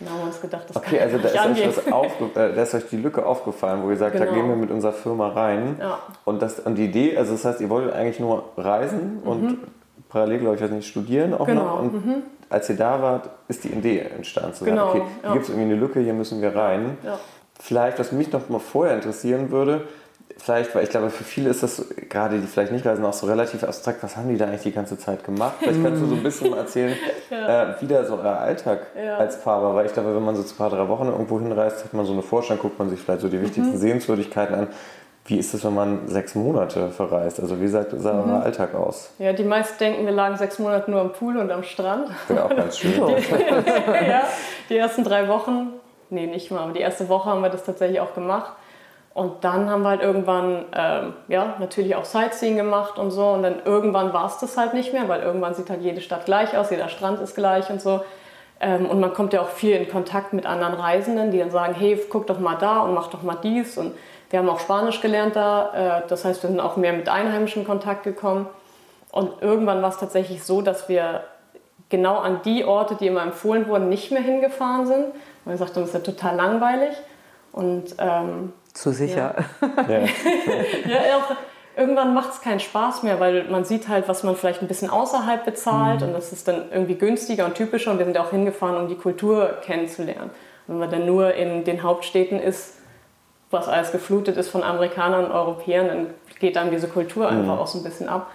[0.00, 0.82] Da haben wir uns gedacht, das Mhm.
[0.84, 3.90] Okay, kann also da euch was aufge äh, da ist euch die Lücke aufgefallen, wo
[3.90, 4.32] ihr sagt, da Genau.
[4.34, 5.76] gehen wir mit unserer Firma rein.
[5.80, 5.98] Ja.
[6.24, 9.58] Und, das, und die Idee, also das heißt, ihr wolltet eigentlich nur reisen und
[10.08, 11.52] parallel, glaube ich, weiß nicht, studieren auch Mhm.
[11.52, 11.80] Genau, noch.
[11.80, 14.52] Und als ihr da wart, ist die Idee entstanden.
[14.54, 15.32] Zu sagen, Genau, okay, hier ja.
[15.32, 16.98] gibt es irgendwie eine Lücke, hier müssen wir rein.
[17.04, 17.18] Ja.
[17.60, 19.82] Vielleicht, was mich noch mal vorher interessieren würde,
[20.44, 23.26] vielleicht, weil ich glaube, für viele ist das, gerade die vielleicht nicht reisen, auch so
[23.26, 25.54] relativ abstrakt, was haben die da eigentlich die ganze Zeit gemacht?
[25.58, 26.94] Vielleicht kannst du so ein bisschen mal erzählen,
[27.30, 29.16] äh, wie da so euer Alltag Ja.
[29.16, 31.84] als Paar war, weil ich glaube, wenn man so zwei, paar, drei Wochen irgendwo hinreist,
[31.84, 34.68] hat man so eine Vorstellung, guckt man sich vielleicht so die wichtigsten Sehenswürdigkeiten an.
[35.26, 37.40] Wie ist es, wenn man sechs Monate verreist?
[37.40, 39.10] Also wie sah, sah euer Alltag aus?
[39.18, 42.10] Ja, die meisten denken, wir lagen sechs Monate nur am Pool und am Strand.
[42.28, 42.92] Wäre auch ganz schön.
[42.98, 44.24] ja,
[44.68, 45.72] die ersten drei Wochen,
[46.10, 48.52] nee, nicht mal, aber die erste Woche haben wir das tatsächlich auch gemacht.
[49.14, 53.28] Und dann haben wir halt irgendwann, ähm, ja, natürlich auch Sightseeing gemacht und so.
[53.28, 56.26] Und dann irgendwann war es das halt nicht mehr, weil irgendwann sieht halt jede Stadt
[56.26, 58.00] gleich aus, jeder Strand ist gleich und so.
[58.60, 61.74] Ähm, und man kommt ja auch viel in Kontakt mit anderen Reisenden, die dann sagen,
[61.74, 63.78] hey, guck doch mal da und mach doch mal dies.
[63.78, 63.94] Und
[64.30, 66.00] wir haben auch Spanisch gelernt da.
[66.02, 68.48] Äh, das heißt, wir sind auch mehr mit Einheimischen in Kontakt gekommen.
[69.12, 71.22] Und irgendwann war es tatsächlich so, dass wir
[71.88, 75.06] genau an die Orte, die immer empfohlen wurden, nicht mehr hingefahren sind.
[75.44, 76.96] Man sagt, das ist ja total langweilig.
[77.52, 79.34] Und ähm, Zu sicher.
[79.88, 80.00] Ja.
[80.00, 81.36] ja, auch
[81.76, 84.90] irgendwann macht es keinen Spaß mehr, weil man sieht halt, was man vielleicht ein bisschen
[84.90, 86.08] außerhalb bezahlt mhm.
[86.08, 88.96] und das ist dann irgendwie günstiger und typischer und wir sind auch hingefahren, um die
[88.96, 90.30] Kultur kennenzulernen.
[90.66, 92.74] Wenn man dann nur in den Hauptstädten ist,
[93.50, 96.06] was alles geflutet ist von Amerikanern und Europäern, dann
[96.38, 97.40] geht dann diese Kultur mhm.
[97.40, 98.30] einfach auch so ein bisschen ab.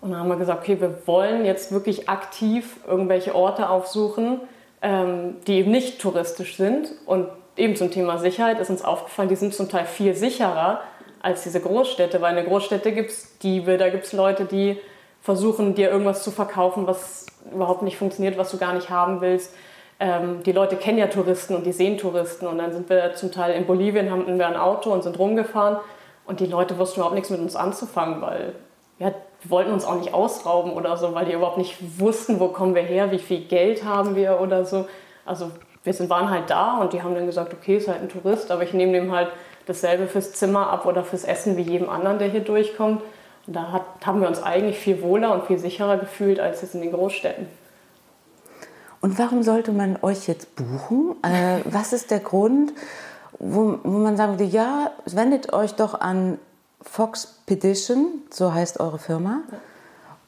[0.00, 4.40] Und dann haben wir gesagt, okay, wir wollen jetzt wirklich aktiv irgendwelche Orte aufsuchen,
[4.80, 6.92] ähm, die eben nicht touristisch sind.
[7.04, 10.80] Und eben zum Thema Sicherheit ist uns aufgefallen, die sind zum Teil viel sicherer
[11.20, 14.78] als diese Großstädte, weil in der Großstädte gibt es Diebe, da gibt es Leute, die
[15.20, 19.54] versuchen, dir irgendwas zu verkaufen, was überhaupt nicht funktioniert, was du gar nicht haben willst.
[19.98, 22.46] Ähm, die Leute kennen ja Touristen und die sehen Touristen.
[22.46, 25.76] Und dann sind wir zum Teil in Bolivien, haben wir ein Auto und sind rumgefahren.
[26.24, 28.54] Und die Leute wussten überhaupt nichts mit uns anzufangen, weil
[28.98, 32.48] ja, wir wollten uns auch nicht ausrauben oder so, weil die überhaupt nicht wussten, wo
[32.48, 34.86] kommen wir her, wie viel Geld haben wir oder so.
[35.26, 35.50] Also
[35.84, 38.50] wir sind, waren halt da und die haben dann gesagt, okay, ist halt ein Tourist,
[38.50, 39.28] aber ich nehme dem halt
[39.66, 43.02] dasselbe fürs Zimmer ab oder fürs Essen wie jedem anderen, der hier durchkommt.
[43.46, 46.74] Und da hat, haben wir uns eigentlich viel wohler und viel sicherer gefühlt als jetzt
[46.74, 47.46] in den Großstädten.
[49.00, 51.16] Und warum sollte man euch jetzt buchen?
[51.22, 52.72] Äh, was ist der Grund,
[53.38, 56.38] wo, wo man sagen würde, ja, wendet euch doch an
[56.82, 59.40] Fox Petition, so heißt eure Firma.
[59.50, 59.58] Ja.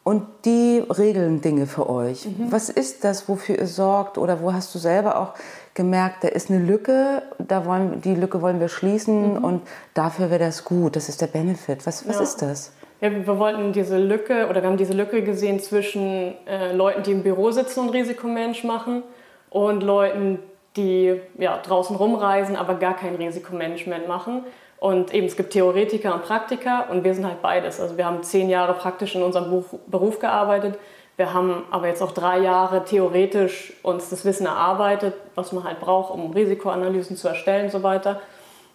[0.05, 2.27] Und die regeln Dinge für euch.
[2.27, 2.51] Mhm.
[2.51, 4.19] Was ist das, wofür ihr sorgt?
[4.19, 5.35] Oder wo hast du selber auch
[5.75, 9.45] gemerkt, da ist eine Lücke, da wollen, die Lücke wollen wir schließen mhm.
[9.45, 9.63] und
[9.95, 11.87] dafür wäre das gut, das ist der Benefit.
[11.87, 12.23] Was, was ja.
[12.23, 12.73] ist das?
[13.01, 17.13] Ja, wir wollten diese Lücke oder wir haben diese Lücke gesehen zwischen äh, Leuten, die
[17.13, 19.03] im Büro sitzen und Risikomensch machen
[19.51, 20.39] und Leuten,
[20.77, 24.45] die ja, draußen rumreisen, aber gar kein Risikomanagement machen.
[24.79, 27.81] Und eben, es gibt Theoretiker und Praktiker und wir sind halt beides.
[27.81, 30.77] Also wir haben zehn Jahre praktisch in unserem Beruf, gearbeitet.
[31.17, 35.79] Wir haben aber jetzt auch drei Jahre theoretisch uns das Wissen erarbeitet, was man halt
[35.79, 38.21] braucht, um Risikoanalysen zu erstellen und so weiter.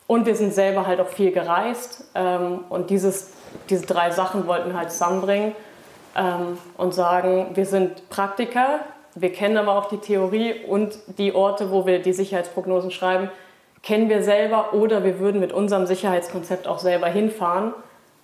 [0.08, 2.06] Und wir sind selber halt auch viel gereist.
[2.16, 3.34] Ähm, und dieses,
[3.70, 5.56] diese drei Sachen wollten wir halt zusammenbringen
[6.16, 8.80] ähm, und sagen, wir sind Praktiker,
[9.22, 13.30] wir kennen aber auch die Theorie und die Orte, wo wir die Sicherheitsprognosen schreiben,
[13.82, 17.74] kennen wir selber oder wir würden mit unserem Sicherheitskonzept auch selber hinfahren,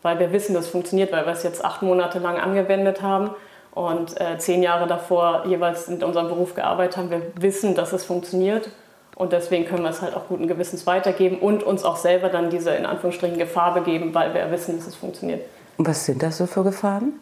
[0.01, 3.31] weil wir wissen, das funktioniert, weil wir es jetzt acht Monate lang angewendet haben
[3.71, 7.09] und äh, zehn Jahre davor jeweils in unserem Beruf gearbeitet haben.
[7.09, 8.69] Wir wissen, dass es funktioniert
[9.15, 12.49] und deswegen können wir es halt auch guten Gewissens weitergeben und uns auch selber dann
[12.49, 15.41] diese in Anführungsstrichen Gefahr begeben, weil wir wissen, dass es funktioniert.
[15.77, 17.13] Und was sind das so für Gefahren?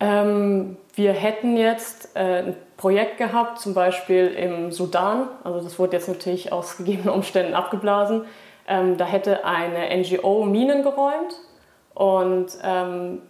[0.00, 5.28] Ähm, wir hätten jetzt äh, ein Projekt gehabt, zum Beispiel im Sudan.
[5.44, 8.22] Also das wurde jetzt natürlich aus gegebenen Umständen abgeblasen.
[8.66, 11.34] Ähm, da hätte eine NGO Minen geräumt
[11.94, 13.20] und ähm,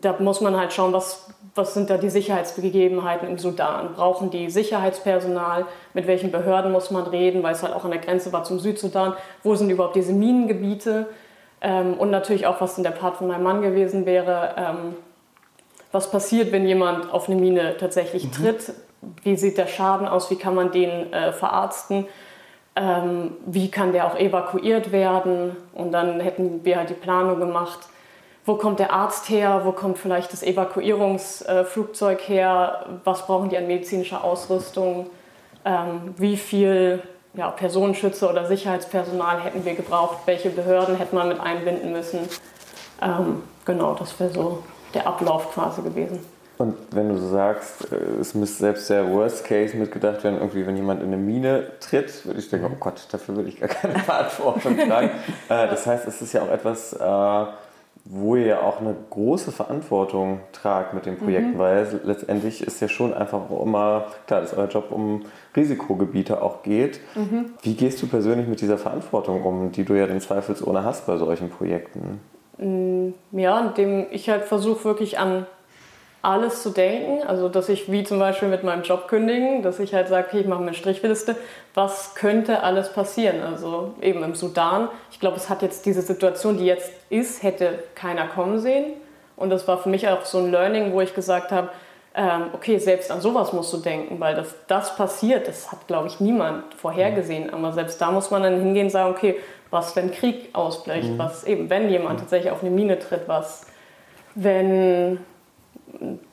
[0.00, 3.92] da muss man halt schauen, was, was sind da die Sicherheitsgegebenheiten im Sudan.
[3.94, 5.66] Brauchen die Sicherheitspersonal?
[5.92, 7.42] Mit welchen Behörden muss man reden?
[7.42, 9.14] Weil es halt auch an der Grenze war zum Südsudan.
[9.42, 11.06] Wo sind überhaupt diese Minengebiete?
[11.60, 14.94] Ähm, und natürlich auch, was in der Part von meinem Mann gewesen wäre, ähm,
[15.94, 18.32] was passiert, wenn jemand auf eine Mine tatsächlich mhm.
[18.32, 18.72] tritt?
[19.22, 20.30] Wie sieht der Schaden aus?
[20.30, 22.06] Wie kann man den äh, verarzten?
[22.76, 25.56] Ähm, wie kann der auch evakuiert werden?
[25.72, 27.78] Und dann hätten wir halt die Planung gemacht,
[28.44, 33.66] wo kommt der Arzt her, wo kommt vielleicht das Evakuierungsflugzeug her, was brauchen die an
[33.66, 35.06] medizinischer Ausrüstung,
[35.64, 37.02] ähm, wie viel
[37.34, 42.28] ja, Personenschützer oder Sicherheitspersonal hätten wir gebraucht, welche Behörden hätte man mit einbinden müssen.
[43.00, 44.62] Ähm, genau, das wäre so
[44.94, 46.20] der Ablauf quasi gewesen.
[46.56, 50.76] Und wenn du sagst, äh, es müsste selbst der Worst Case mitgedacht werden, irgendwie, wenn
[50.76, 53.98] jemand in eine Mine tritt, würde ich denken, oh Gott, dafür will ich gar keine
[53.98, 55.10] Verantwortung tragen.
[55.48, 57.46] Äh, das heißt, es ist ja auch etwas, äh,
[58.06, 61.58] wo ihr ja auch eine große Verantwortung tragt mit den Projekten, mhm.
[61.58, 65.24] weil letztendlich ist ja schon einfach auch immer, klar, das ist euer Job, um
[65.56, 67.00] Risikogebiete auch geht.
[67.14, 67.46] Mhm.
[67.62, 71.16] Wie gehst du persönlich mit dieser Verantwortung um, die du ja den zweifelsohne hast bei
[71.16, 72.20] solchen Projekten?
[72.58, 75.46] Mm, ja, indem ich halt versuche wirklich an
[76.24, 77.26] alles zu denken.
[77.26, 80.40] Also, dass ich wie zum Beispiel mit meinem Job kündigen, dass ich halt sage, okay,
[80.40, 81.36] ich mache mir eine Strichliste,
[81.74, 83.42] was könnte alles passieren?
[83.42, 84.88] Also eben im Sudan.
[85.10, 88.94] Ich glaube, es hat jetzt diese Situation, die jetzt ist, hätte keiner kommen sehen.
[89.36, 91.68] Und das war für mich auch so ein Learning, wo ich gesagt habe,
[92.14, 96.08] ähm, okay, selbst an sowas musst du denken, weil das, das passiert, das hat, glaube
[96.08, 97.52] ich, niemand vorhergesehen.
[97.52, 99.36] Aber selbst da muss man dann hingehen und sagen, okay,
[99.70, 101.18] was, wenn Krieg ausbricht, mhm.
[101.18, 103.66] was eben, wenn jemand tatsächlich auf eine Mine tritt, was,
[104.34, 105.18] wenn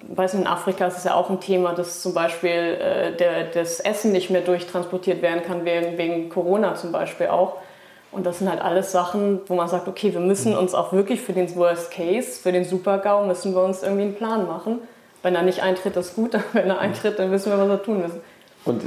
[0.04, 3.46] weiß nicht, in Afrika ist es ja auch ein Thema, dass zum Beispiel äh, der,
[3.46, 7.58] das Essen nicht mehr durchtransportiert werden kann, wegen, wegen Corona zum Beispiel auch.
[8.12, 11.22] Und das sind halt alles Sachen, wo man sagt, okay, wir müssen uns auch wirklich
[11.22, 14.80] für den Worst Case, für den Super-GAU, müssen wir uns irgendwie einen Plan machen.
[15.24, 18.02] Wenn er nicht eintritt, ist gut, wenn er eintritt, dann wissen wir, was wir tun
[18.02, 18.22] müssen.
[18.64, 18.84] Und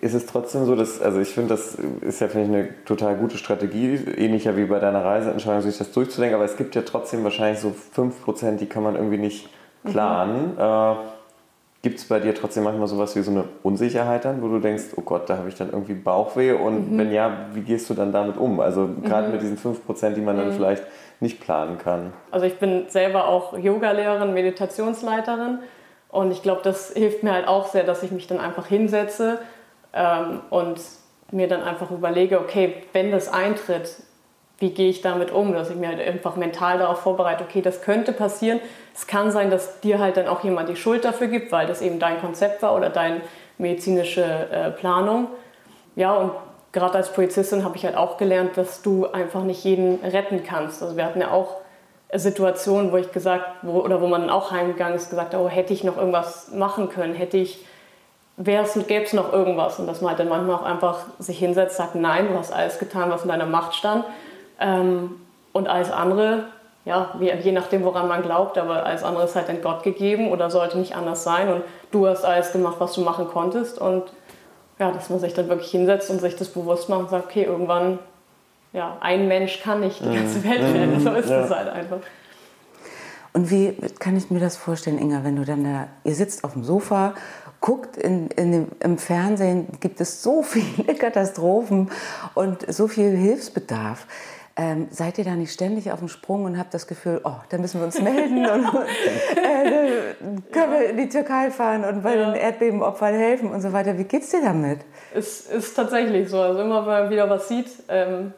[0.00, 3.16] ist es trotzdem so, dass, also ich finde, das ist ja, finde ich, eine total
[3.16, 7.24] gute Strategie, ähnlicher wie bei deiner Reiseentscheidung, sich das durchzudenken, aber es gibt ja trotzdem
[7.24, 9.48] wahrscheinlich so 5%, die kann man irgendwie nicht
[9.84, 10.54] planen.
[10.54, 10.60] Mhm.
[10.60, 10.94] Äh,
[11.80, 14.86] Gibt es bei dir trotzdem manchmal sowas wie so eine Unsicherheit dann, wo du denkst,
[14.96, 16.98] oh Gott, da habe ich dann irgendwie Bauchweh und mhm.
[16.98, 18.58] wenn ja, wie gehst du dann damit um?
[18.58, 19.34] Also gerade mhm.
[19.34, 20.52] mit diesen 5%, die man dann mhm.
[20.54, 20.82] vielleicht
[21.20, 22.12] nicht planen kann.
[22.30, 25.58] Also ich bin selber auch Yogalehrerin, Meditationsleiterin
[26.08, 29.40] und ich glaube, das hilft mir halt auch sehr, dass ich mich dann einfach hinsetze
[29.92, 30.80] ähm, und
[31.30, 33.96] mir dann einfach überlege, okay, wenn das eintritt,
[34.58, 37.82] wie gehe ich damit um, dass ich mir halt einfach mental darauf vorbereite, okay, das
[37.82, 38.60] könnte passieren.
[38.94, 41.80] Es kann sein, dass dir halt dann auch jemand die Schuld dafür gibt, weil das
[41.80, 43.20] eben dein Konzept war oder deine
[43.58, 45.28] medizinische äh, Planung.
[45.94, 46.32] Ja, und
[46.78, 50.82] gerade als Polizistin habe ich halt auch gelernt, dass du einfach nicht jeden retten kannst.
[50.82, 51.56] Also wir hatten ja auch
[52.12, 55.84] Situationen, wo ich gesagt, wo, oder wo man auch heimgegangen ist, gesagt, oh, hätte ich
[55.84, 57.64] noch irgendwas machen können, hätte ich,
[58.38, 59.78] gäbe es noch irgendwas.
[59.78, 62.78] Und dass man halt dann manchmal auch einfach sich hinsetzt, sagt, nein, du hast alles
[62.78, 64.04] getan, was in deiner Macht stand
[64.60, 65.20] ähm,
[65.52, 66.44] und alles andere,
[66.84, 70.48] ja, je nachdem, woran man glaubt, aber alles andere ist halt in Gott gegeben oder
[70.48, 71.52] sollte nicht anders sein.
[71.52, 73.78] Und du hast alles gemacht, was du machen konntest.
[73.78, 74.04] Und
[74.78, 77.44] ja, dass man sich dann wirklich hinsetzt und sich das bewusst macht und sagt, okay,
[77.44, 77.98] irgendwann,
[78.72, 80.44] ja, ein Mensch kann nicht die ganze mhm.
[80.44, 80.94] Welt retten.
[80.94, 81.00] Mhm.
[81.00, 81.98] So ist es halt einfach.
[83.32, 86.54] Und wie kann ich mir das vorstellen, Inga, wenn du dann da, ihr sitzt auf
[86.54, 87.14] dem Sofa,
[87.60, 91.90] guckt in, in dem, im Fernsehen, gibt es so viele Katastrophen
[92.34, 94.06] und so viel Hilfsbedarf.
[94.60, 97.58] Ähm, seid ihr da nicht ständig auf dem Sprung und habt das Gefühl, oh, da
[97.58, 98.64] müssen wir uns melden und
[99.36, 100.14] äh,
[100.50, 102.24] können wir in die Türkei fahren und bei ja.
[102.24, 103.96] den Erdbebenopfern helfen und so weiter.
[103.98, 104.80] Wie geht's dir damit?
[105.14, 106.40] Es ist tatsächlich so.
[106.40, 108.32] Also immer, wenn man wieder was sieht, ähm,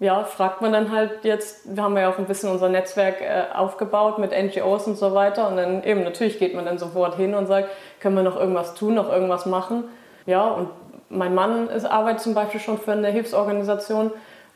[0.00, 3.44] ja, fragt man dann halt jetzt, wir haben ja auch ein bisschen unser Netzwerk äh,
[3.54, 7.36] aufgebaut mit NGOs und so weiter und dann eben natürlich geht man dann sofort hin
[7.36, 7.68] und sagt,
[8.00, 9.84] können wir noch irgendwas tun, noch irgendwas machen.
[10.26, 10.70] Ja, und
[11.08, 14.10] mein Mann ist, arbeitet zum Beispiel schon für eine Hilfsorganisation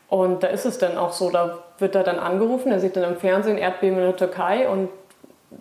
[0.09, 3.03] und da ist es dann auch so, da wird er dann angerufen, er sieht dann
[3.03, 4.89] im Fernsehen Erdbeben in der Türkei und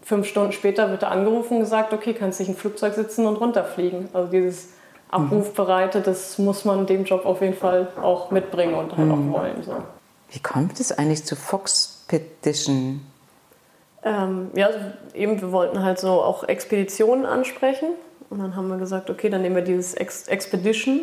[0.03, 3.27] fünf Stunden später wird er angerufen und gesagt, okay, kannst dich in ein Flugzeug sitzen
[3.27, 4.09] und runterfliegen.
[4.13, 4.71] Also dieses
[5.11, 9.35] Abrufbereite, das muss man dem Job auf jeden Fall auch mitbringen und halt mhm.
[9.35, 9.63] auch wollen.
[9.63, 9.75] So.
[10.31, 13.05] Wie kommt es eigentlich zu Fox Petition?
[14.03, 14.79] Ähm, ja, also
[15.15, 17.89] eben, wir wollten halt so auch Expeditionen ansprechen.
[18.31, 21.01] Und dann haben wir gesagt, okay, dann nehmen wir dieses Ex Expedition.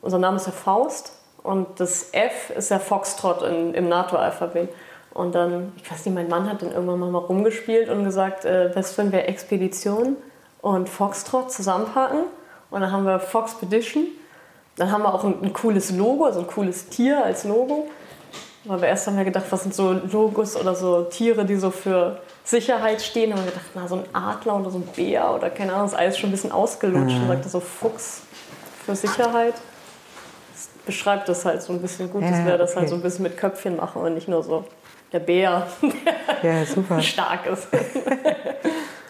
[0.00, 1.12] Unser Name ist ja Faust.
[1.42, 4.68] Und das F ist ja Foxtrot in, im NATO-Alphabet.
[5.12, 8.74] Und dann, ich weiß nicht, mein Mann hat dann irgendwann mal rumgespielt und gesagt, äh,
[8.74, 10.16] was wenn wir Expedition
[10.62, 12.20] und Foxtrot zusammenpacken?
[12.70, 14.04] Und dann haben wir Foxpedition.
[14.76, 17.88] Dann haben wir auch ein, ein, cooles Logo, also ein cooles Tier als Logo.
[18.64, 21.70] Weil wir erst haben wir gedacht, was sind so Logos oder so Tiere, die so
[21.70, 23.32] für Sicherheit stehen.
[23.32, 25.94] Und wir gedacht, na, so ein Adler oder so ein Bär oder keine Ahnung, das
[25.94, 27.16] ist alles schon ein bisschen ausgelutscht.
[27.16, 27.22] Mhm.
[27.22, 28.22] Und sagte so Fuchs
[28.84, 29.54] für Sicherheit
[30.90, 33.22] beschreibt das halt so ein bisschen gut, ja, dass wir das halt so ein bisschen
[33.22, 34.64] mit Köpfchen machen und nicht nur so
[35.12, 35.68] der Bär,
[36.42, 37.00] der ja, super.
[37.00, 37.68] stark ist.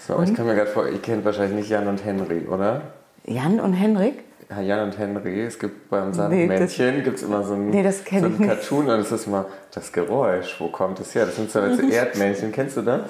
[0.06, 2.80] So, ich kann mir gerade vor, ihr kennt wahrscheinlich nicht Jan und Henry, oder?
[3.26, 4.24] Jan und Henrik?
[4.48, 5.42] Ja, Jan und Henry.
[5.42, 8.98] Es gibt beim Sandmännchen nee, gibt es immer so ein, nee, so ein Cartoon und
[8.98, 10.56] es ist immer das Geräusch.
[10.58, 11.26] Wo kommt es her?
[11.26, 12.50] Das sind so Erdmännchen.
[12.50, 13.02] Kennst du das?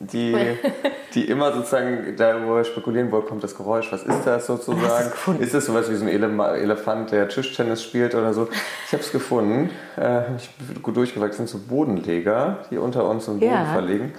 [0.00, 0.36] Die,
[1.14, 5.12] die immer sozusagen darüber spekulieren, wo kommt das Geräusch, was ist das sozusagen?
[5.40, 8.48] Ist es sowas wie so ein Elefant, der Tischtennis spielt oder so?
[8.86, 13.28] Ich habe es gefunden, äh, ich bin gut durchgewachsen, sind so Bodenleger, die unter uns
[13.28, 13.72] im Boden ja.
[13.72, 14.12] verlegen,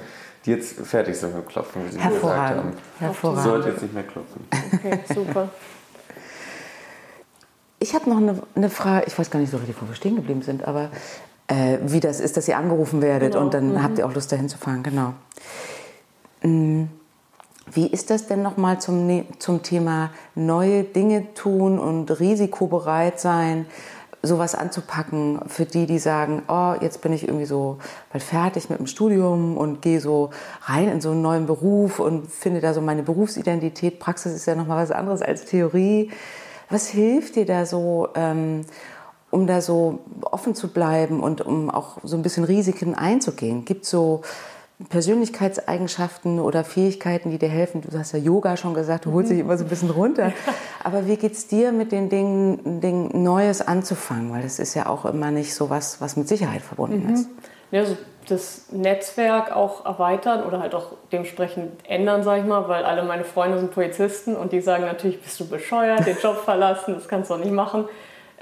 [0.46, 2.74] die jetzt fertig sind mit Klopfen, wie sie gesagt haben.
[3.00, 3.44] Hervorragend.
[3.44, 4.48] Sollte jetzt nicht mehr klopfen.
[4.74, 5.50] Okay, super.
[7.80, 10.16] Ich habe noch eine, eine, Frage, ich weiß gar nicht so richtig, wo wir stehen
[10.16, 10.90] geblieben sind, aber
[11.48, 13.46] äh, wie das ist, dass ihr angerufen werdet genau.
[13.46, 13.84] und dann mhm.
[13.84, 15.14] habt ihr auch Lust dahin zu fahren, genau.
[16.42, 16.86] Mm,
[17.72, 23.66] wie ist das denn nochmal zum, ne-, zum Thema neue Dinge tun und risikobereit sein,
[24.26, 27.78] sowas anzupacken für die, die sagen, oh, jetzt bin ich irgendwie so
[28.12, 30.32] bald fertig mit dem Studium und gehe so
[30.64, 34.00] rein in so einen neuen Beruf und finde da so meine Berufsidentität.
[34.00, 36.12] Praxis ist ja nochmal was anderes als Theorie.
[36.70, 38.62] Was hilft dir da so, ähm,
[39.36, 43.66] um da so offen zu bleiben und um auch so ein bisschen Risiken einzugehen?
[43.66, 44.22] Gibt es so
[44.90, 47.82] Persönlichkeitseigenschaften oder Fähigkeiten, die dir helfen?
[47.82, 50.32] Du hast ja Yoga schon gesagt, du holst dich immer so ein bisschen runter.
[50.84, 54.32] Aber wie geht es dir mit den Dingen, Dingen Neues anzufangen?
[54.32, 57.14] Weil das ist ja auch immer nicht so was, was mit Sicherheit verbunden mhm.
[57.14, 57.30] ist.
[57.72, 57.98] Ja, also
[58.30, 63.26] das Netzwerk auch erweitern oder halt auch dementsprechend ändern, sage ich mal, weil alle meine
[63.26, 67.30] Freunde sind Polizisten und die sagen natürlich, bist du bescheuert, den Job verlassen, das kannst
[67.30, 67.86] du auch nicht machen.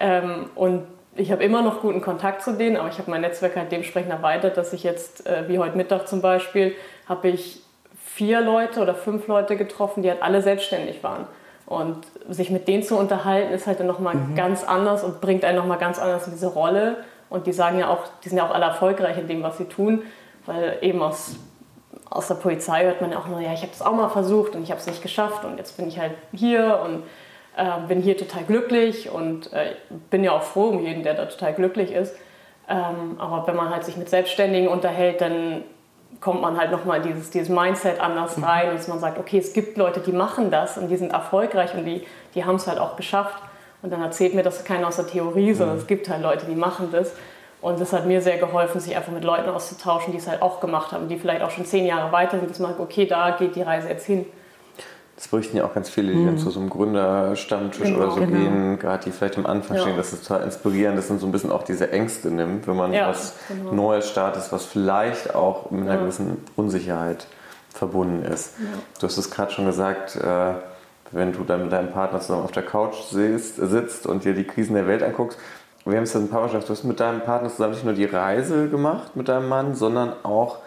[0.04, 0.86] Ähm, und
[1.16, 4.12] ich habe immer noch guten Kontakt zu denen, aber ich habe mein Netzwerk halt dementsprechend
[4.12, 6.76] erweitert, dass ich jetzt, äh, wie heute Mittag zum Beispiel,
[7.08, 7.62] habe ich
[8.04, 11.26] vier Leute oder fünf Leute getroffen, die halt alle selbstständig waren.
[11.66, 14.36] Und sich mit denen zu unterhalten, ist halt dann nochmal mhm.
[14.36, 16.98] ganz anders und bringt einen nochmal ganz anders in diese Rolle.
[17.30, 19.66] Und die sagen ja auch, die sind ja auch alle erfolgreich in dem, was sie
[19.66, 20.04] tun,
[20.46, 21.38] weil eben aus,
[22.10, 24.56] aus der Polizei hört man ja auch nur, ja, ich habe das auch mal versucht
[24.56, 27.04] und ich habe es nicht geschafft und jetzt bin ich halt hier und
[27.58, 29.76] äh, bin hier total glücklich und äh,
[30.10, 32.16] bin ja auch froh um jeden, der da total glücklich ist.
[32.70, 35.64] Ähm, aber wenn man halt sich mit Selbstständigen unterhält, dann
[36.22, 38.44] kommt man halt nochmal dieses, dieses Mindset anders mhm.
[38.46, 41.74] rein, dass man sagt, okay, es gibt Leute, die machen das und die sind erfolgreich
[41.76, 43.42] und die, die haben es halt auch geschafft.
[43.82, 45.82] Und dann erzählt mir das keiner aus der Theorie, sondern mhm.
[45.82, 47.14] es gibt halt Leute, die machen das.
[47.62, 50.60] Und das hat mir sehr geholfen, sich einfach mit Leuten auszutauschen, die es halt auch
[50.60, 53.32] gemacht haben, die vielleicht auch schon zehn Jahre weiter sind, dass man sagt, okay, da
[53.32, 54.26] geht die Reise jetzt hin.
[55.24, 56.26] Das berichten ja auch ganz viele, die mhm.
[56.26, 58.38] dann zu so einem Gründerstammtisch genau, oder so genau.
[58.38, 59.84] gehen, gerade die vielleicht am Anfang ja.
[59.84, 62.76] stehen, dass es total inspirierend ist und so ein bisschen auch diese Ängste nimmt, wenn
[62.76, 63.72] man ja, was genau.
[63.72, 66.02] Neues startet, was vielleicht auch mit einer ja.
[66.02, 67.26] gewissen Unsicherheit
[67.70, 68.56] verbunden ist.
[69.00, 70.56] Du hast es gerade schon gesagt, äh,
[71.14, 74.44] wenn du dann mit deinem Partner zusammen auf der Couch sitzt, sitzt und dir die
[74.44, 75.40] Krisen der Welt anguckst,
[75.86, 77.94] wir haben es ein paar Mal geschafft, du hast mit deinem Partner zusammen nicht nur
[77.94, 80.58] die Reise gemacht mit deinem Mann, sondern auch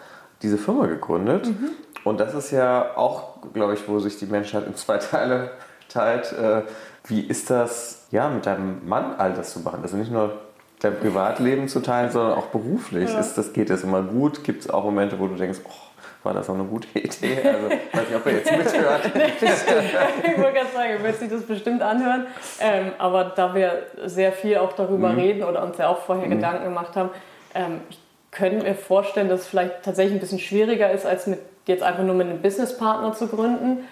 [0.41, 1.47] diese Firma gegründet.
[1.47, 1.71] Mhm.
[2.03, 5.51] Und das ist ja auch, glaube ich, wo sich die Menschheit in zwei Teile
[5.89, 6.31] teilt.
[6.33, 6.63] Äh,
[7.07, 9.79] wie ist das, ja, mit deinem Mann all das zu machen?
[9.81, 10.37] Also nicht nur
[10.79, 13.11] dein Privatleben zu tteilen, sondern auch beruflich.
[13.11, 13.19] Ja.
[13.19, 14.43] Ist das, geht das immer gut?
[14.43, 15.87] Gibt es auch Momente, wo du denkst, oh,
[16.23, 17.41] war das auch eine gute Idee?
[17.43, 19.05] Also, weiß nicht, ob er jetzt mithört.
[19.15, 22.27] ich wollte gerade sagen, er wird sich das bestimmt anhören.
[22.59, 25.19] Ähm, aber da wir sehr viel auch darüber mhm.
[25.19, 26.31] reden oder uns ja auch vorher mhm.
[26.31, 27.09] Gedanken gemacht haben,
[27.55, 27.99] ähm, ich
[28.31, 32.03] könnte mir vorstellen, dass es vielleicht tatsächlich ein bisschen schwieriger ist, als mit jetzt einfach
[32.03, 33.85] nur mit einem Businesspartner zu gründen.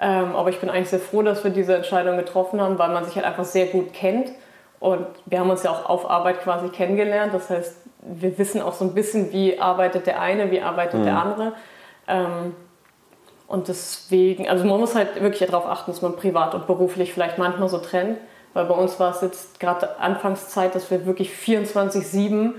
[0.00, 3.04] Ähm, aber ich bin eigentlich sehr froh, dass wir diese Entscheidung getroffen haben, weil man
[3.04, 4.30] sich halt einfach sehr gut kennt.
[4.80, 7.32] Und wir haben uns ja auch auf Arbeit quasi kennengelernt.
[7.32, 11.04] Das heißt, wir wissen auch so ein bisschen, wie arbeitet der eine, wie arbeitet mhm.
[11.04, 11.52] der andere.
[12.08, 12.54] Ähm,
[13.46, 17.38] und deswegen, also man muss halt wirklich darauf achten, dass man privat und beruflich vielleicht
[17.38, 18.18] manchmal so trennt.
[18.54, 22.52] Weil bei uns war es jetzt gerade Anfangszeit, dass wir wirklich 24-7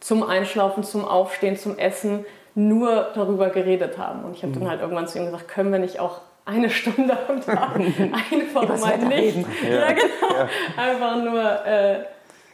[0.00, 4.24] zum Einschlafen, zum Aufstehen, zum Essen nur darüber geredet haben.
[4.24, 4.60] Und ich habe mhm.
[4.60, 7.76] dann halt irgendwann zu ihm gesagt, können wir nicht auch eine Stunde am Tag
[8.32, 9.92] einfach mal nicht, ja.
[9.92, 10.48] genau, ja.
[10.76, 12.04] einfach nur äh,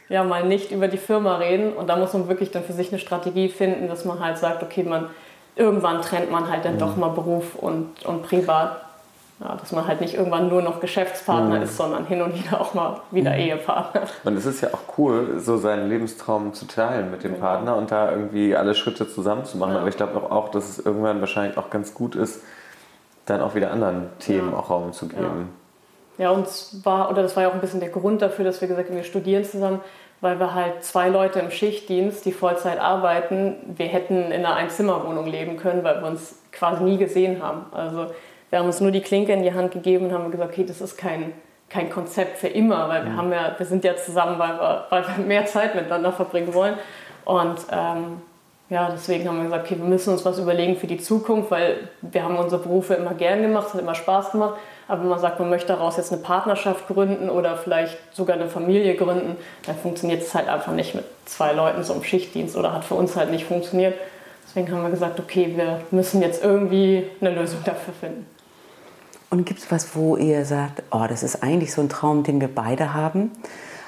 [0.09, 1.73] ja, mal nicht über die Firma reden.
[1.73, 4.63] Und da muss man wirklich dann für sich eine Strategie finden, dass man halt sagt,
[4.63, 5.09] okay, man
[5.55, 6.79] irgendwann trennt man halt dann mhm.
[6.79, 8.81] doch mal Beruf und, und Privat.
[9.39, 11.61] Ja, dass man halt nicht irgendwann nur noch Geschäftspartner mhm.
[11.61, 13.39] ist, sondern hin und wieder auch mal wieder mhm.
[13.39, 14.01] Ehepartner.
[14.23, 17.45] Und es ist ja auch cool, so seinen Lebenstraum zu teilen mit dem genau.
[17.45, 19.73] Partner und da irgendwie alle Schritte zusammen zu machen.
[19.73, 19.79] Ja.
[19.79, 22.41] Aber ich glaube auch, dass es irgendwann wahrscheinlich auch ganz gut ist,
[23.27, 24.57] dann auch wieder anderen Themen ja.
[24.57, 25.49] auch Raum zu geben.
[26.17, 26.25] Ja.
[26.25, 28.67] ja, und zwar, oder das war ja auch ein bisschen der Grund dafür, dass wir
[28.67, 29.81] gesagt haben, wir studieren zusammen,
[30.19, 35.27] weil wir halt zwei Leute im Schichtdienst, die Vollzeit arbeiten, wir hätten in einer Einzimmerwohnung
[35.27, 37.67] leben können, weil wir uns quasi nie gesehen haben.
[37.71, 38.07] Also
[38.49, 40.81] wir haben uns nur die Klinke in die Hand gegeben und haben gesagt, okay, das
[40.81, 41.33] ist kein,
[41.69, 43.17] kein Konzept für immer, weil wir, mhm.
[43.17, 46.75] haben ja, wir sind ja zusammen, weil wir, weil wir mehr Zeit miteinander verbringen wollen.
[47.25, 48.21] Und ähm,
[48.69, 51.89] ja, deswegen haben wir gesagt, okay, wir müssen uns was überlegen für die Zukunft, weil
[52.01, 54.55] wir haben unsere Berufe immer gern gemacht, es hat immer Spaß gemacht.
[54.89, 58.47] Aber wenn man sagt, man möchte daraus jetzt eine Partnerschaft gründen oder vielleicht sogar eine
[58.47, 62.73] Familie gründen, dann funktioniert es halt einfach nicht mit zwei Leuten so im Schichtdienst oder
[62.73, 63.95] hat für uns halt nicht funktioniert.
[64.45, 68.25] Deswegen haben wir gesagt, okay, wir müssen jetzt irgendwie eine Lösung dafür finden.
[69.29, 72.39] Und gibt es was, wo ihr sagt, oh, das ist eigentlich so ein Traum, den
[72.39, 73.31] wir beide haben?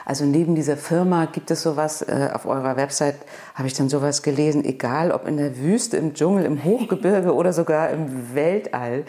[0.06, 3.16] Also neben dieser Firma gibt es sowas, äh, auf eurer Website
[3.54, 7.54] habe ich dann sowas gelesen, egal ob in der Wüste, im Dschungel, im Hochgebirge oder
[7.54, 9.04] sogar im Weltall.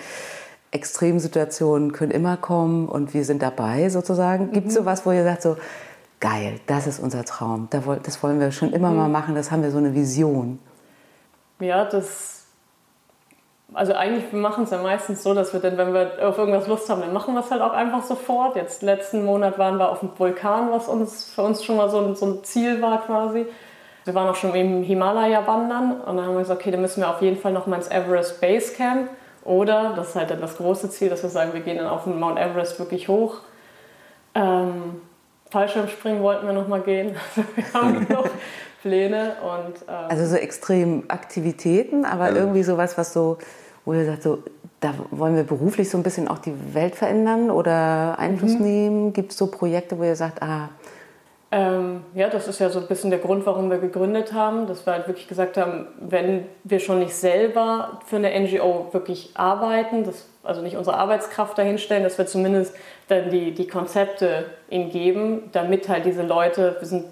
[0.73, 4.53] Extremsituationen können immer kommen und wir sind dabei sozusagen.
[4.53, 4.81] Gibt es mhm.
[4.81, 5.57] sowas, wo ihr sagt, so
[6.21, 8.97] geil, das ist unser Traum, das wollen wir schon immer mhm.
[8.97, 10.59] mal machen, das haben wir so eine Vision?
[11.61, 12.39] Ja, das
[13.74, 16.88] also eigentlich machen es ja meistens so, dass wir dann, wenn wir auf irgendwas Lust
[16.90, 18.56] haben, dann machen wir es halt auch einfach sofort.
[18.56, 21.98] Jetzt letzten Monat waren wir auf dem Vulkan, was uns für uns schon mal so
[21.98, 23.46] ein, so ein Ziel war quasi.
[24.04, 27.00] Wir waren auch schon im Himalaya wandern und dann haben wir gesagt, okay, dann müssen
[27.00, 29.11] wir auf jeden Fall noch mal ins Everest Base Camp.
[29.44, 32.04] Oder, das ist halt dann das große Ziel, dass wir sagen, wir gehen dann auf
[32.04, 33.37] den Mount Everest wirklich hoch.
[34.35, 35.00] Ähm,
[35.50, 37.16] Fallschirmspringen wollten wir noch mal gehen.
[37.37, 38.26] Also wir haben noch
[38.81, 43.38] Pläne und ähm also so extrem Aktivitäten, aber also irgendwie sowas, was so
[43.85, 44.43] wo ihr sagt, so,
[44.81, 48.62] da wollen wir beruflich so ein bisschen auch die Welt verändern oder Einfluss mhm.
[48.62, 49.12] nehmen?
[49.12, 50.69] Gibt es so Projekte, wo ihr sagt, ah.
[51.53, 54.87] Ähm, ja, das ist ja so ein bisschen der Grund, warum wir gegründet haben, dass
[54.87, 60.05] wir halt wirklich gesagt haben, wenn wir schon nicht selber für eine NGO wirklich arbeiten,
[60.05, 62.72] das, also nicht unsere Arbeitskraft dahinstellen, dass wir zumindest
[63.09, 67.07] dann die, die Konzepte ihnen geben, damit halt diese Leute, wir sind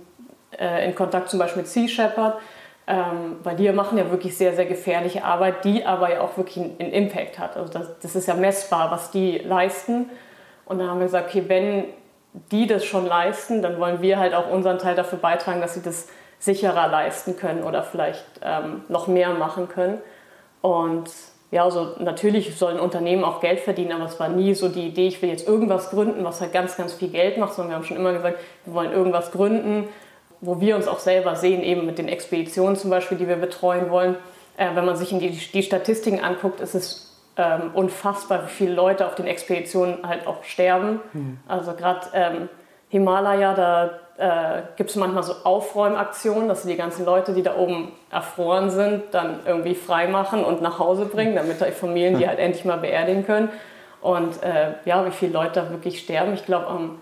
[0.58, 2.38] äh, in Kontakt zum Beispiel mit Sea Shepherd,
[2.86, 6.58] ähm, weil die machen ja wirklich sehr, sehr gefährliche Arbeit, die aber ja auch wirklich
[6.58, 7.56] einen Impact hat.
[7.56, 10.08] Also das, das ist ja messbar, was die leisten.
[10.64, 11.84] Und dann haben wir gesagt, okay, wenn
[12.50, 15.82] die das schon leisten, dann wollen wir halt auch unseren Teil dafür beitragen, dass sie
[15.82, 19.98] das sicherer leisten können oder vielleicht ähm, noch mehr machen können.
[20.60, 21.10] Und
[21.50, 25.08] ja, also natürlich sollen Unternehmen auch Geld verdienen, aber es war nie so die Idee,
[25.08, 27.84] ich will jetzt irgendwas gründen, was halt ganz, ganz viel Geld macht, sondern wir haben
[27.84, 29.88] schon immer gesagt, wir wollen irgendwas gründen,
[30.40, 33.90] wo wir uns auch selber sehen, eben mit den Expeditionen zum Beispiel, die wir betreuen
[33.90, 34.16] wollen.
[34.56, 39.06] Äh, wenn man sich die, die Statistiken anguckt, ist es ähm, unfassbar, wie viele Leute
[39.06, 41.00] auf den Expeditionen halt auch sterben.
[41.12, 41.38] Mhm.
[41.46, 42.48] Also gerade ähm,
[42.88, 47.56] Himalaya, da äh, gibt es manchmal so Aufräumaktionen, dass sie die ganzen Leute, die da
[47.56, 52.38] oben erfroren sind, dann irgendwie freimachen und nach Hause bringen, damit die Familien die halt
[52.38, 53.50] endlich mal beerdigen können.
[54.00, 56.34] Und äh, ja, wie viele Leute da wirklich sterben.
[56.34, 57.00] Ich glaube, am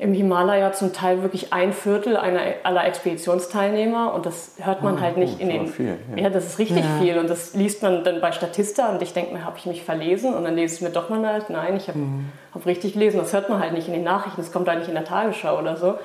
[0.00, 5.00] im Himalaya zum Teil wirklich ein Viertel einer, aller Expeditionsteilnehmer und das hört man oh,
[5.00, 5.66] halt nicht oh, in den.
[5.66, 6.22] Viel, ja.
[6.22, 6.30] ja.
[6.30, 7.02] das ist richtig ja.
[7.02, 9.82] viel und das liest man dann bei Statista und ich denke mir, habe ich mich
[9.82, 12.26] verlesen und dann lese ich mir doch mal halt, nein, ich habe mhm.
[12.54, 13.18] hab richtig gelesen.
[13.18, 15.58] Das hört man halt nicht in den Nachrichten, das kommt da nicht in der Tagesschau
[15.58, 15.96] oder so.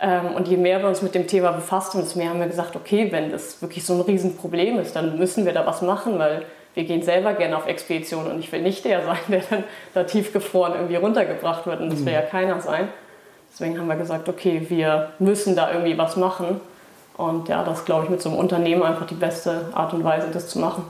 [0.00, 2.46] Ähm, und je mehr wir uns mit dem Thema befasst haben, desto mehr haben wir
[2.46, 6.18] gesagt, okay, wenn das wirklich so ein Riesenproblem ist, dann müssen wir da was machen,
[6.18, 9.64] weil wir gehen selber gerne auf Expeditionen und ich will nicht der sein, der dann
[9.92, 12.18] da tiefgefroren irgendwie runtergebracht wird und das will mhm.
[12.18, 12.88] ja keiner sein.
[13.58, 16.60] Deswegen haben wir gesagt, okay, wir müssen da irgendwie was machen.
[17.16, 20.28] Und ja, das glaube ich mit so einem Unternehmen einfach die beste Art und Weise,
[20.30, 20.84] das zu machen.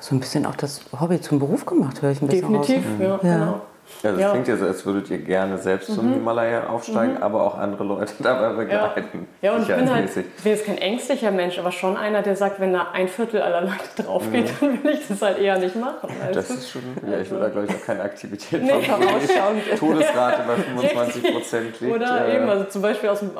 [0.00, 2.98] So ein bisschen auch das Hobby zum Beruf gemacht, höre ich ein bisschen Definitiv, raus.
[2.98, 3.38] Definitiv, ja, ja.
[3.44, 3.60] Genau.
[4.02, 4.30] Ja, das ja.
[4.30, 5.94] klingt ja so, als würdet ihr gerne selbst mhm.
[5.94, 7.22] zum Himalaya aufsteigen, mhm.
[7.22, 9.28] aber auch andere Leute dabei begleiten.
[9.40, 12.22] Ja, ja und ich bin halt, ich bin jetzt kein ängstlicher Mensch, aber schon einer,
[12.22, 14.56] der sagt, wenn da ein Viertel aller Leute drauf geht, mhm.
[14.60, 16.08] dann will ich das halt eher nicht machen.
[16.32, 19.62] Das ist schon, ja, ich will da glaube ich auch keine Aktivität nee, ausschauen.
[19.78, 21.94] Todesrate bei 25 Prozent liegt.
[21.94, 23.30] Oder äh, eben, also zum Beispiel aus dem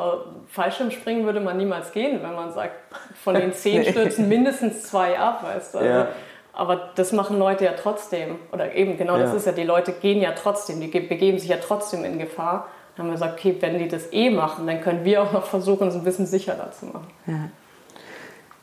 [0.49, 2.75] Fallschirmspringen würde man niemals gehen, wenn man sagt,
[3.23, 5.79] von den zehn stürzen mindestens zwei ab, weißt du.
[5.79, 6.07] Also.
[6.55, 8.37] Aber das machen Leute ja trotzdem.
[8.53, 9.23] Oder eben, genau ja.
[9.23, 12.69] das ist ja, die Leute gehen ja trotzdem, die begeben sich ja trotzdem in Gefahr.
[12.95, 15.47] Dann haben wir gesagt, okay, wenn die das eh machen, dann können wir auch noch
[15.47, 17.07] versuchen, es ein bisschen sicherer zu machen.
[17.27, 17.49] Ja.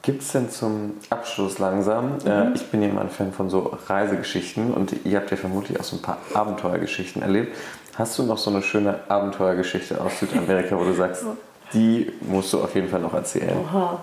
[0.03, 2.27] Gibt es denn zum Abschluss langsam, mhm.
[2.27, 5.79] äh, ich bin ja immer ein Fan von so Reisegeschichten und ihr habt ja vermutlich
[5.79, 7.57] auch so ein paar Abenteuergeschichten erlebt.
[7.95, 11.25] Hast du noch so eine schöne Abenteuergeschichte aus Südamerika, wo du sagst,
[11.73, 13.57] die musst du auf jeden Fall noch erzählen?
[13.59, 14.01] Oha.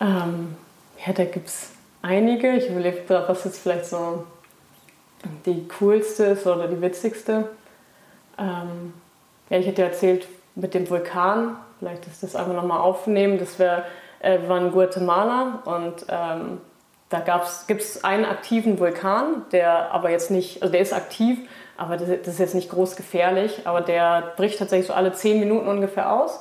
[0.00, 0.56] Ähm,
[1.06, 1.70] ja, da gibt es
[2.06, 2.52] einige.
[2.52, 4.24] Ich überlege was jetzt vielleicht so
[5.44, 7.48] die coolste ist oder die witzigste.
[8.38, 8.94] Ähm,
[9.50, 13.38] ja, ich hätte erzählt mit dem Vulkan, vielleicht ist das einfach nochmal aufnehmen.
[13.38, 13.84] Das wär,
[14.20, 16.60] äh, wir waren in Guatemala und ähm,
[17.08, 17.20] da
[17.66, 21.38] gibt es einen aktiven Vulkan, der aber jetzt nicht, also der ist aktiv,
[21.76, 25.38] aber das, das, ist jetzt nicht groß gefährlich, aber der bricht tatsächlich so alle zehn
[25.38, 26.40] Minuten ungefähr aus.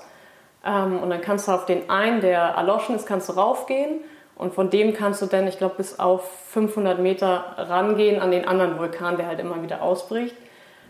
[0.65, 4.01] Ähm, und dann kannst du auf den einen, der erloschen ist, kannst du raufgehen
[4.37, 8.45] und von dem kannst du dann, ich glaube, bis auf 500 Meter rangehen an den
[8.45, 10.35] anderen Vulkan, der halt immer wieder ausbricht.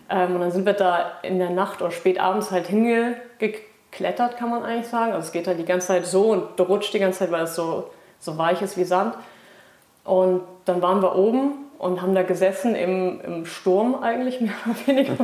[0.10, 4.50] Ähm, und dann sind wir da in der Nacht oder spät abends halt hingeklettert, kann
[4.50, 5.14] man eigentlich sagen.
[5.14, 7.56] Also es geht halt die ganze Zeit so und rutscht die ganze Zeit, weil es
[7.56, 9.16] so, so weich ist wie Sand.
[10.04, 14.88] Und dann waren wir oben und haben da gesessen im, im Sturm eigentlich, mehr oder
[14.88, 15.16] weniger,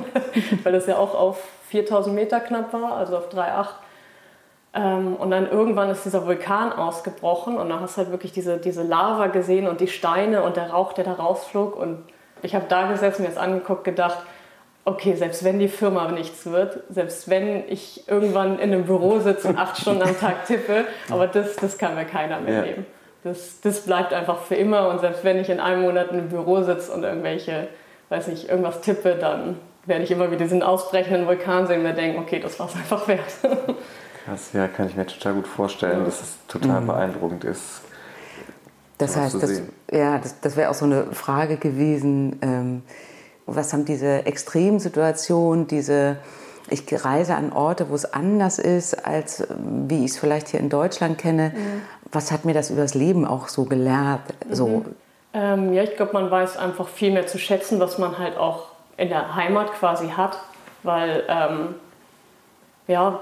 [0.63, 3.67] weil das ja auch auf 4000 Meter knapp war, also auf 3,8.
[4.73, 8.57] Ähm, und dann irgendwann ist dieser Vulkan ausgebrochen und dann hast du halt wirklich diese,
[8.57, 11.75] diese Lava gesehen und die Steine und der Rauch, der da rausflog.
[11.75, 12.03] Und
[12.41, 14.19] ich habe da gesessen, mir das angeguckt, gedacht,
[14.85, 19.49] okay, selbst wenn die Firma nichts wird, selbst wenn ich irgendwann in einem Büro sitze
[19.49, 22.85] und acht Stunden am Tag tippe, aber das, das kann mir keiner mehr nehmen.
[23.23, 26.29] Das, das bleibt einfach für immer und selbst wenn ich in einem Monat in einem
[26.29, 27.67] Büro sitze und irgendwelche,
[28.09, 31.93] weiß nicht, irgendwas tippe, dann werde ich immer wieder diesen ausbrechenden Vulkan sehen und mir
[31.93, 33.19] denken, okay, das war es einfach wert.
[34.25, 36.87] Krass, ja, kann ich mir total gut vorstellen, dass es total mhm.
[36.87, 37.81] beeindruckend ist.
[38.97, 39.61] Das heißt, das,
[39.91, 42.83] ja, das, das wäre auch so eine Frage gewesen, ähm,
[43.47, 46.17] was haben diese Extremsituationen, diese,
[46.69, 50.69] ich reise an Orte, wo es anders ist, als wie ich es vielleicht hier in
[50.69, 51.51] Deutschland kenne.
[51.55, 51.81] Mhm.
[52.11, 54.21] Was hat mir das übers Leben auch so gelehrt?
[54.47, 54.53] Mhm.
[54.53, 54.85] So?
[55.33, 58.67] Ähm, ja, ich glaube, man weiß einfach viel mehr zu schätzen, was man halt auch
[58.97, 60.37] in der Heimat quasi hat,
[60.83, 61.75] weil ähm,
[62.87, 63.21] ja,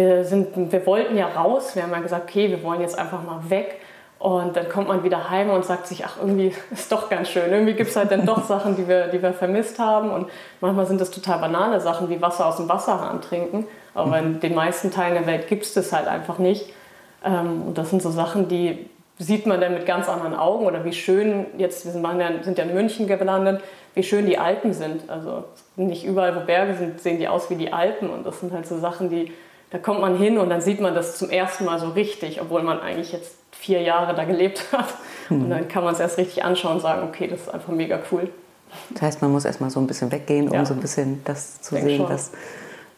[0.00, 3.22] wir, sind, wir wollten ja raus, wir haben ja gesagt, okay, wir wollen jetzt einfach
[3.22, 3.80] mal weg.
[4.18, 7.50] Und dann kommt man wieder heim und sagt sich, ach, irgendwie ist doch ganz schön.
[7.50, 10.10] Irgendwie gibt es halt dann doch Sachen, die wir, die wir vermisst haben.
[10.10, 10.28] Und
[10.60, 13.66] manchmal sind das total banale Sachen, wie Wasser aus dem Wasserhahn trinken.
[13.94, 16.66] Aber in den meisten Teilen der Welt gibt es das halt einfach nicht.
[17.24, 20.66] Ähm, und das sind so Sachen, die sieht man dann mit ganz anderen Augen.
[20.66, 23.62] Oder wie schön, jetzt, wir sind ja, sind ja in München gelandet,
[23.94, 25.08] wie schön die Alpen sind.
[25.08, 25.44] Also
[25.76, 28.10] nicht überall, wo Berge sind, sehen die aus wie die Alpen.
[28.10, 29.32] Und das sind halt so Sachen, die
[29.70, 32.62] da kommt man hin und dann sieht man das zum ersten Mal so richtig, obwohl
[32.62, 34.86] man eigentlich jetzt vier Jahre da gelebt hat.
[35.28, 35.42] Mhm.
[35.44, 37.98] Und dann kann man es erst richtig anschauen und sagen, okay, das ist einfach mega
[38.10, 38.28] cool.
[38.90, 40.64] Das heißt, man muss erstmal so ein bisschen weggehen, um Ja.
[40.64, 42.08] so ein bisschen das zu Denk sehen, schon.
[42.08, 42.30] was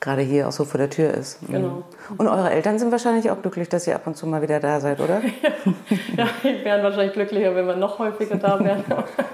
[0.02, 1.40] gerade hier auch so vor der Tür ist.
[1.48, 1.52] Mhm.
[1.52, 1.82] Genau.
[2.18, 4.80] Und eure Eltern sind wahrscheinlich auch glücklich, dass ihr ab und zu mal wieder da
[4.80, 5.22] seid, oder?
[6.16, 8.84] Ja, die wären wahrscheinlich glücklicher, wenn wir noch häufiger da wären.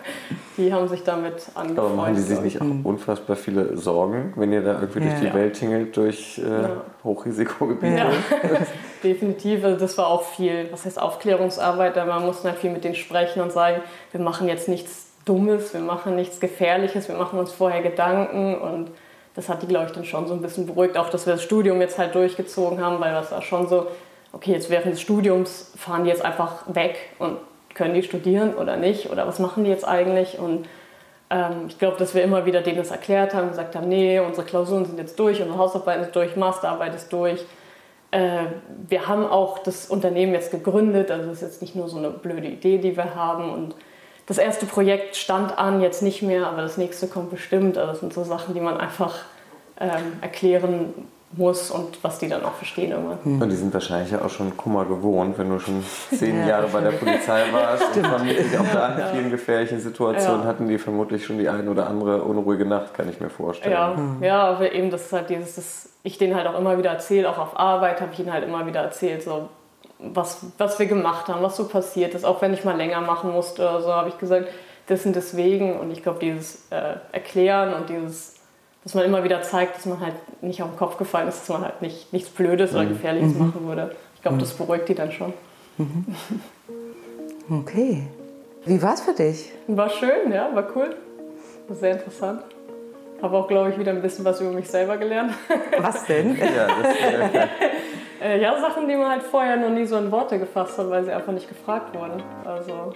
[0.57, 1.79] die haben sich damit angefreundet.
[1.79, 5.21] Aber machen die sich nicht auch unfassbar viele Sorgen, wenn ihr da irgendwie durch Ja.
[5.21, 5.35] die Ja.
[5.35, 6.71] Welt tingelt, durch äh, Ja.
[7.03, 7.97] Hochrisikogebiete?
[7.97, 8.11] Ja,
[9.03, 9.65] definitiv.
[9.65, 12.95] Also das war auch viel, was heißt Aufklärungsarbeit, aber man musste halt viel mit denen
[12.95, 13.81] sprechen und sagen,
[14.13, 18.91] wir machen jetzt nichts Dummes, wir machen nichts Gefährliches, wir machen uns vorher Gedanken und
[19.39, 21.45] das hat die, glaube ich, dann schon so ein bisschen beruhigt, auch dass wir das
[21.45, 23.87] Studium jetzt halt durchgezogen haben, weil das war schon so,
[24.33, 27.37] okay, jetzt während des Studiums fahren die jetzt einfach weg und
[27.73, 30.67] können die studieren oder nicht oder was machen die jetzt eigentlich und
[31.31, 34.45] ähm, ich glaube, dass wir immer wieder denen das erklärt haben, gesagt haben, nee, unsere
[34.45, 37.45] Klausuren sind jetzt durch, unsere Hausarbeit ist durch, Masterarbeit ist durch.
[38.11, 38.47] Äh,
[38.89, 42.11] wir haben auch das Unternehmen jetzt gegründet, also es ist jetzt nicht nur so eine
[42.11, 43.53] blöde Idee, die wir haben.
[43.53, 43.77] Und
[44.29, 47.77] das erste Projekt stand an, jetzt nicht mehr, aber das nächste kommt bestimmt.
[47.79, 49.15] Also das sind so Sachen, die man einfach
[49.81, 50.95] ähm, erklären
[51.33, 53.19] muss und was die dann auch verstehen irgendwann.
[53.43, 56.47] Und die sind wahrscheinlich ja auch schon Kummer gewohnt, wenn du schon zehn Ja.
[56.47, 60.47] Jahre bei der Polizei warst und vermutlich auch da in vielen gefährlichen Situationen Ja.
[60.47, 63.73] hatten die vermutlich schon die ein oder andere unruhige Nacht, kann ich mir vorstellen.
[63.73, 63.95] Ja,
[64.27, 67.29] ja, aber eben das ist halt dieses, das ich denen halt auch immer wieder erzähle,
[67.29, 69.49] auch auf Arbeit habe ich ihnen halt immer wieder erzählt, so
[69.99, 73.33] was, was wir gemacht haben, was so passiert ist, auch wenn ich mal länger machen
[73.33, 74.49] musste oder so, habe ich gesagt,
[74.87, 78.37] das und deswegen und ich glaube, dieses äh, Erklären und dieses,
[78.85, 81.49] dass man immer wieder zeigt, dass man halt nicht auf den Kopf gefallen ist, dass
[81.49, 83.95] man halt nicht, nichts Blödes oder Gefährliches machen würde.
[84.15, 85.35] Ich glaube, das beruhigt die dann schon.
[87.51, 88.07] Okay.
[88.65, 89.53] Wie war's für dich?
[89.67, 90.97] War schön, ja, war cool.
[91.69, 92.43] War sehr interessant.
[93.23, 95.33] Habe auch, glaube ich, wieder ein bisschen was über mich selber gelernt.
[95.79, 96.37] Was denn?
[96.57, 97.49] Ja, das, äh,
[98.21, 101.05] Äh, ja, Sachen, die man halt vorher noch nie so in Worte gefasst hat, weil
[101.05, 102.23] sie einfach nicht gefragt wurden.
[102.45, 102.93] Also,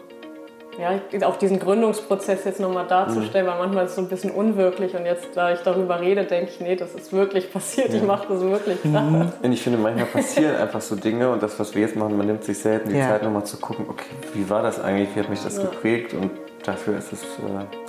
[0.80, 4.30] ja, ich- auch diesen Gründungsprozess jetzt nochmal darzustellen, weil manchmal ist es so ein bisschen
[4.30, 8.02] unwirklich und jetzt, da ich darüber rede, denke ich, nee, das ist wirklich passiert, ich
[8.02, 8.78] mache das wirklich.
[8.84, 12.26] Und ich finde, manchmal passieren einfach so Dinge und das, was wir jetzt machen, man
[12.26, 13.08] nimmt sich selten die Ja.
[13.10, 16.30] Zeit, nochmal zu gucken, okay, wie war das eigentlich, wie hat mich das geprägt und
[16.64, 17.28] dafür ist es äh,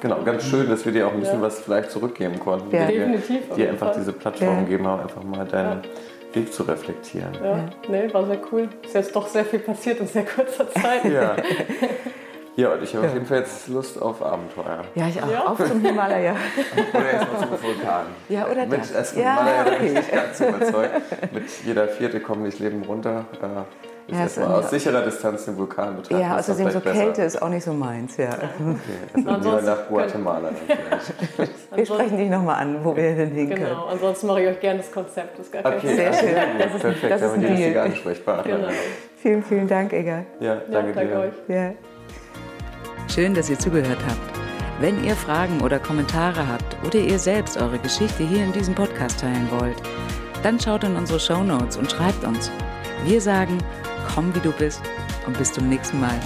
[0.02, 1.46] genau, ganz schön, dass wir dir auch ein bisschen Ja.
[1.46, 2.76] was vielleicht zurückgeben konnten.
[2.76, 2.86] Ja.
[2.86, 3.96] Definitiv, Dir einfach Fall.
[4.00, 4.60] diese Plattform Ja.
[4.62, 5.84] gegeben haben, einfach mal deinen
[6.34, 7.34] Weg zu reflektieren.
[7.44, 8.70] Ja, nee, war sehr cool.
[8.84, 11.06] Ist jetzt doch sehr viel passiert in sehr kurzer Zeit.
[11.06, 11.36] Ja.
[12.56, 14.84] Ja, und ich habe auf jeden Fall jetzt Lust auf Abenteuer.
[14.94, 15.32] Ja, ich auch.
[15.32, 15.46] Ja.
[15.46, 16.36] Auf zum Himalaya.
[16.94, 18.06] Oder jetzt mal zum Vulkan.
[18.30, 18.92] Ja, oder Mensch, das.
[18.92, 20.00] erst Ja, Himalaya, da bin okay.
[20.00, 21.34] ich ganz überzeugt.
[21.34, 23.26] Mit jeder vierte kommt nicht Leben runter.
[23.42, 26.22] Äh, ist Ja, erstmal aus sicherer Distanz den Vulkan betrachten.
[26.22, 27.00] Ja, außerdem so vielleicht besser.
[27.06, 28.18] Kälte ist auch nicht so meins.
[28.18, 28.30] Ja.
[28.30, 28.78] Okay,
[29.16, 31.52] lieber Ansonsten nach Guatemala dann vielleicht.
[31.76, 33.64] Wir sprechen dich nochmal an, wo wir denn hin können.
[33.66, 35.40] Genau, ansonsten mache ich euch gerne das Konzept.
[35.40, 36.30] Das ist gar kein Okay, Sehr also, schön.
[36.36, 37.86] ja, Das ist- perfekt, das da ist haben wir die ein richtige Deal.
[37.86, 38.62] Ansprechpartnerin.
[38.62, 38.74] Genau.
[39.22, 40.24] Vielen, vielen Dank, Egger.
[40.40, 41.20] Ja, Ja, danke danke dir.
[41.20, 41.34] euch.
[41.48, 41.72] Ja.
[43.14, 44.40] Schön, dass ihr zugehört habt.
[44.80, 49.20] Wenn ihr Fragen oder Kommentare habt oder ihr selbst eure Geschichte hier in diesem Podcast
[49.22, 49.78] teilen wollt,
[50.42, 52.52] dann schaut in unsere Shownotes und schreibt uns.
[53.06, 53.58] Wir sagen,
[54.04, 54.82] komm wie du bist
[55.26, 56.20] und bis zum nächsten Mal.